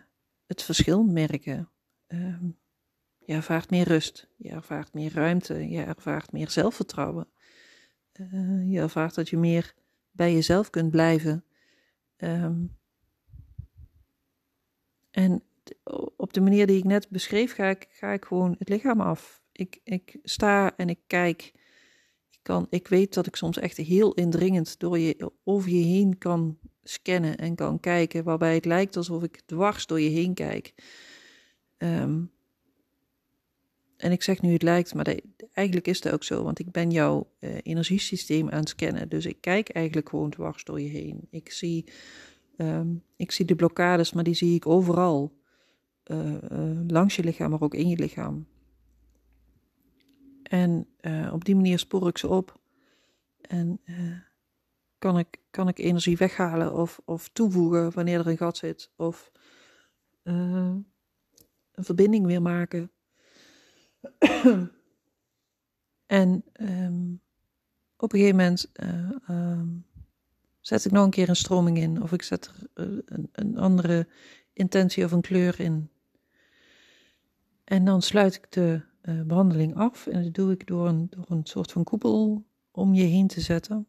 het 0.46 0.62
verschil 0.62 1.04
merken. 1.04 1.70
Uh, 2.08 2.42
je 3.20 3.34
ervaart 3.34 3.70
meer 3.70 3.88
rust, 3.88 4.28
je 4.36 4.50
ervaart 4.50 4.94
meer 4.94 5.14
ruimte, 5.14 5.70
je 5.70 5.84
ervaart 5.84 6.32
meer 6.32 6.50
zelfvertrouwen. 6.50 7.28
Uh, 8.14 8.72
je 8.72 8.80
ervaart 8.80 9.16
dat 9.16 9.30
je 9.30 9.38
meer 9.38 9.74
bij 10.16 10.34
jezelf 10.34 10.70
kunt 10.70 10.92
blijven. 10.92 11.44
Um, 12.18 12.78
en 15.12 15.44
op 16.16 16.34
de 16.34 16.42
manier 16.42 16.68
die 16.68 16.78
ik 16.78 16.84
net 16.84 17.10
beschreef, 17.10 17.54
ga 17.54 17.70
ik, 17.70 17.88
ga 17.90 18.12
ik 18.12 18.26
gewoon 18.26 18.56
het 18.60 18.70
lichaam 18.70 19.02
af. 19.02 19.42
Ik, 19.52 19.80
ik 19.84 20.20
sta 20.24 20.76
en 20.78 20.90
ik 20.90 21.00
kijk. 21.08 21.52
Ik, 22.30 22.40
kan, 22.42 22.68
ik 22.70 22.88
weet 22.88 23.14
dat 23.14 23.28
ik 23.28 23.36
soms 23.36 23.58
echt 23.58 23.78
heel 23.78 24.14
indringend 24.14 24.80
door 24.80 25.00
je, 25.00 25.32
over 25.44 25.70
je 25.70 25.84
heen 25.84 26.18
kan 26.18 26.58
scannen 26.84 27.38
en 27.38 27.56
kan 27.56 27.80
kijken, 27.80 28.24
waarbij 28.24 28.54
het 28.54 28.66
lijkt 28.66 28.98
alsof 28.98 29.24
ik 29.24 29.42
dwars 29.46 29.86
door 29.86 30.00
je 30.00 30.10
heen 30.10 30.34
kijk. 30.34 30.74
Um, 31.78 32.32
en 33.98 34.12
ik 34.12 34.24
zeg 34.24 34.42
nu 34.42 34.54
het 34.54 34.62
lijkt, 34.62 34.94
maar 34.94 35.16
eigenlijk 35.54 35.88
is 35.88 36.04
het 36.04 36.14
ook 36.14 36.24
zo, 36.24 36.44
want 36.44 36.60
ik 36.60 36.72
ben 36.72 36.92
jouw 36.92 37.32
uh, 37.40 37.58
energiesysteem 37.64 38.50
aan 38.50 38.60
het 38.60 38.70
scannen. 38.70 39.10
Dus 39.10 39.26
ik 39.26 39.42
kijk 39.42 39.70
eigenlijk 39.70 40.10
gewoon 40.10 40.30
dwars 40.30 40.64
door 40.64 40.82
je 40.82 40.90
heen. 40.90 41.28
Ik 41.30 41.52
zie, 41.52 41.86
um, 42.58 43.04
ik 43.16 43.32
zie 43.32 43.46
de 43.46 43.56
blokkades, 43.56 44.14
maar 44.14 44.24
die 44.24 44.34
zie 44.34 44.56
ik 44.56 44.68
overal. 44.68 45.34
Uh, 46.06 46.34
uh, 46.52 46.80
langs 46.88 47.16
je 47.16 47.24
lichaam, 47.24 47.50
maar 47.50 47.62
ook 47.62 47.74
in 47.74 47.90
je 47.90 47.98
lichaam. 47.98 48.48
En 50.44 50.88
op 51.32 51.46
die 51.46 51.56
manier 51.56 51.80
spoor 51.80 52.08
ik 52.08 52.18
ze 52.18 52.28
op. 52.28 52.60
En 53.42 53.82
kan, 54.98 55.20
ik, 55.20 55.40
kan 55.50 55.68
ik 55.68 55.80
energie 55.80 56.18
weghalen 56.18 56.74
of, 56.74 57.02
of 57.06 57.30
toevoegen 57.30 57.92
wanneer 57.94 58.20
er 58.20 58.28
een 58.28 58.38
gat 58.38 58.58
zit. 58.58 58.92
Of 58.96 59.32
een 60.24 60.86
verbinding 61.74 62.26
weer 62.26 62.42
maken. 62.42 62.92
En 66.06 66.44
um, 66.62 67.22
op 67.98 68.14
een 68.14 68.20
gegeven 68.20 68.38
moment 68.38 68.72
uh, 68.84 69.12
um, 69.30 69.86
zet 70.60 70.86
ik 70.86 70.92
nog 70.92 71.04
een 71.04 71.10
keer 71.10 71.30
een 71.30 71.36
stroming 71.36 71.78
in, 71.78 72.02
of 72.02 72.12
ik 72.12 72.22
zet 72.22 72.52
er 72.74 72.88
uh, 72.88 73.00
een, 73.06 73.30
een, 73.32 73.58
andere 73.58 74.08
intentie 74.54 75.04
of 75.04 75.12
een 75.12 75.22
kleur 75.22 75.60
in. 75.60 75.90
En 77.64 77.86
dan 77.86 78.02
sluit 78.02 78.36
ik 78.36 78.52
de 78.52 78.82
uh, 79.02 79.22
behandeling 79.22 79.76
af 79.76 80.08
en 80.08 80.24
dat 80.24 80.34
doe 80.34 80.52
ik 80.52 80.68
door 80.68 80.88
een, 80.88 81.08
door 81.10 81.26
een 81.28 81.46
soort 81.46 81.72
van 81.72 81.84
koepel 81.84 82.46
om 82.72 82.94
je 82.94 83.04
heen 83.04 83.28
te 83.28 83.42
zetten. 83.42 83.88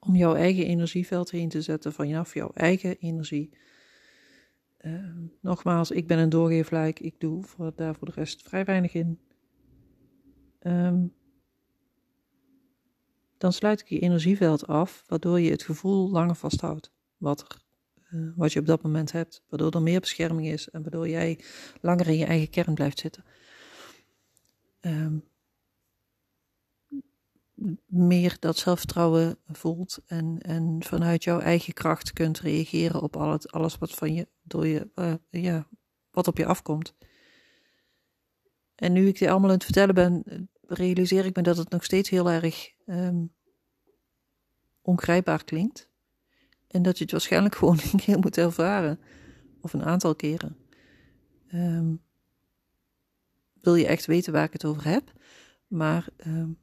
Om 0.00 0.16
jouw 0.16 0.34
eigen 0.34 0.66
energieveld 0.66 1.30
heen 1.30 1.48
te 1.48 1.62
zetten 1.62 1.92
vanaf 1.92 2.34
jouw 2.34 2.50
eigen 2.54 2.98
energie. 2.98 3.56
Uh, 4.82 5.08
nogmaals, 5.40 5.90
ik 5.90 6.06
ben 6.06 6.18
een 6.18 6.28
doorgeefluik. 6.28 7.00
Ik 7.00 7.20
doe 7.20 7.44
daar 7.76 7.94
voor 7.94 8.06
de 8.06 8.14
rest 8.14 8.42
vrij 8.42 8.64
weinig 8.64 8.94
in. 8.94 9.20
Um, 10.60 11.14
dan 13.38 13.52
sluit 13.52 13.80
ik 13.80 13.88
je 13.88 13.98
energieveld 13.98 14.66
af, 14.66 15.04
waardoor 15.06 15.40
je 15.40 15.50
het 15.50 15.62
gevoel 15.62 16.10
langer 16.10 16.34
vasthoudt. 16.34 16.92
Wat, 17.16 17.64
uh, 18.10 18.32
wat 18.36 18.52
je 18.52 18.60
op 18.60 18.66
dat 18.66 18.82
moment 18.82 19.12
hebt. 19.12 19.42
Waardoor 19.48 19.70
er 19.70 19.82
meer 19.82 20.00
bescherming 20.00 20.48
is 20.48 20.70
en 20.70 20.82
waardoor 20.82 21.08
jij 21.08 21.40
langer 21.80 22.08
in 22.08 22.16
je 22.16 22.24
eigen 22.24 22.50
kern 22.50 22.74
blijft 22.74 22.98
zitten. 22.98 23.24
Um, 24.80 25.24
meer 27.86 28.36
dat 28.38 28.56
zelfvertrouwen 28.56 29.38
voelt 29.46 29.98
en, 30.06 30.38
en 30.40 30.82
vanuit 30.84 31.24
jouw 31.24 31.40
eigen 31.40 31.74
kracht 31.74 32.12
kunt 32.12 32.40
reageren 32.40 33.02
op 33.02 33.16
al 33.16 33.32
het, 33.32 33.52
alles 33.52 33.78
wat 33.78 33.90
van 33.90 34.14
je, 34.14 34.28
door 34.42 34.66
je, 34.66 34.90
uh, 34.94 35.14
ja, 35.30 35.68
wat 36.10 36.28
op 36.28 36.36
je 36.36 36.46
afkomt. 36.46 36.94
En 38.74 38.92
nu 38.92 39.06
ik 39.06 39.18
dit 39.18 39.28
allemaal 39.28 39.48
aan 39.48 39.54
het 39.54 39.64
vertellen 39.64 39.94
ben, 39.94 40.48
realiseer 40.62 41.24
ik 41.24 41.36
me 41.36 41.42
dat 41.42 41.56
het 41.56 41.70
nog 41.70 41.84
steeds 41.84 42.10
heel 42.10 42.30
erg 42.30 42.72
um, 42.86 43.32
ongrijpbaar 44.82 45.44
klinkt. 45.44 45.90
En 46.68 46.82
dat 46.82 46.96
je 46.96 47.02
het 47.02 47.12
waarschijnlijk 47.12 47.54
gewoon 47.58 47.78
een 47.92 47.98
keer 47.98 48.18
moet 48.18 48.38
ervaren. 48.38 49.00
Of 49.60 49.72
een 49.72 49.84
aantal 49.84 50.14
keren. 50.14 50.56
Um, 51.54 52.02
wil 53.60 53.74
je 53.74 53.86
echt 53.86 54.06
weten 54.06 54.32
waar 54.32 54.44
ik 54.44 54.52
het 54.52 54.64
over 54.64 54.84
heb? 54.84 55.12
Maar 55.66 56.08
um, 56.26 56.58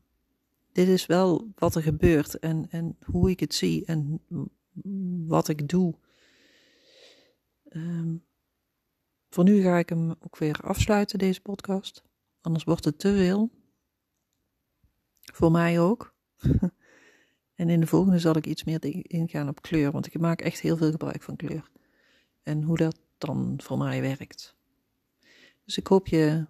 dit 0.72 0.88
is 0.88 1.06
wel 1.06 1.52
wat 1.56 1.76
er 1.76 1.82
gebeurt 1.82 2.40
en, 2.40 2.68
en 2.70 2.98
hoe 3.06 3.30
ik 3.30 3.40
het 3.40 3.54
zie 3.54 3.86
en 3.86 4.22
wat 5.28 5.48
ik 5.48 5.68
doe. 5.68 5.96
Um, 7.70 8.28
voor 9.30 9.44
nu 9.44 9.62
ga 9.62 9.78
ik 9.78 9.90
hem 9.90 10.10
ook 10.10 10.38
weer 10.38 10.60
afsluiten, 10.62 11.20
deze 11.20 11.42
podcast. 11.42 12.04
Anders 12.42 12.64
wordt 12.64 12.86
het 12.86 13.00
te 13.00 13.16
veel. 13.16 13.50
Voor 15.34 15.52
mij 15.52 15.80
ook. 15.80 16.16
en 17.56 17.70
in 17.70 17.80
de 17.80 17.88
volgende 17.88 18.20
zal 18.20 18.36
ik 18.36 18.46
iets 18.46 18.64
meer 18.64 19.12
ingaan 19.12 19.50
op 19.50 19.62
kleur, 19.62 19.92
want 19.92 20.06
ik 20.06 20.20
maak 20.20 20.42
echt 20.42 20.60
heel 20.60 20.78
veel 20.78 20.92
gebruik 20.92 21.22
van 21.24 21.36
kleur. 21.36 21.72
En 22.44 22.64
hoe 22.64 22.78
dat 22.78 23.00
dan 23.18 23.60
voor 23.64 23.78
mij 23.78 24.02
werkt. 24.02 24.56
Dus 25.66 25.78
ik 25.78 25.88
hoop 25.88 26.08
je 26.08 26.46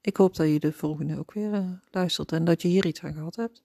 ik 0.00 0.16
hoop 0.16 0.36
dat 0.36 0.48
je 0.48 0.60
de 0.60 0.72
volgende 0.72 1.18
ook 1.18 1.32
weer 1.32 1.52
uh, 1.52 1.70
luistert 1.90 2.32
en 2.32 2.44
dat 2.44 2.62
je 2.62 2.68
hier 2.68 2.86
iets 2.86 3.02
aan 3.02 3.14
gehad 3.14 3.36
hebt. 3.36 3.62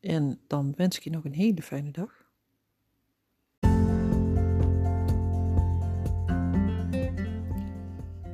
En 0.00 0.40
dan 0.46 0.74
wens 0.76 0.96
ik 0.96 1.02
je 1.02 1.10
nog 1.10 1.24
een 1.24 1.34
hele 1.34 1.62
fijne 1.62 1.90
dag. 1.90 2.26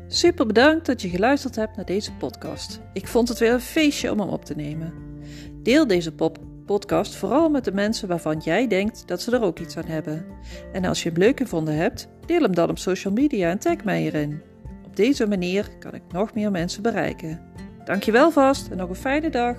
Super 0.09 0.47
bedankt 0.47 0.87
dat 0.87 1.03
je 1.03 1.09
geluisterd 1.09 1.57
hebt 1.57 1.77
naar 1.77 1.85
deze 1.85 2.13
podcast. 2.13 2.81
Ik 2.93 3.07
vond 3.07 3.29
het 3.29 3.39
weer 3.39 3.53
een 3.53 3.61
feestje 3.61 4.11
om 4.11 4.21
hem 4.21 4.29
op 4.29 4.45
te 4.45 4.55
nemen. 4.55 4.93
Deel 5.63 5.87
deze 5.87 6.13
podcast 6.67 7.15
vooral 7.15 7.49
met 7.49 7.65
de 7.65 7.73
mensen 7.73 8.09
waarvan 8.09 8.39
jij 8.39 8.67
denkt 8.69 9.09
dat 9.09 9.23
ze 9.23 9.31
er 9.31 9.43
ook 9.43 9.59
iets 9.59 9.77
aan 9.77 9.87
hebben. 9.87 10.27
En 10.73 10.85
als 10.85 11.03
je 11.03 11.09
hem 11.09 11.19
leuk 11.19 11.39
gevonden 11.39 11.77
hebt, 11.77 12.09
deel 12.27 12.41
hem 12.41 12.55
dan 12.55 12.71
op 12.71 12.79
social 12.79 13.13
media 13.13 13.51
en 13.51 13.59
tag 13.59 13.85
mij 13.85 14.05
erin. 14.05 14.54
Op 14.95 15.01
deze 15.01 15.27
manier 15.27 15.69
kan 15.79 15.95
ik 15.95 16.03
nog 16.09 16.35
meer 16.35 16.51
mensen 16.51 16.83
bereiken. 16.83 17.41
Dankjewel 17.85 18.31
vast 18.31 18.71
en 18.71 18.77
nog 18.77 18.89
een 18.89 18.95
fijne 18.95 19.31
dag. 19.31 19.57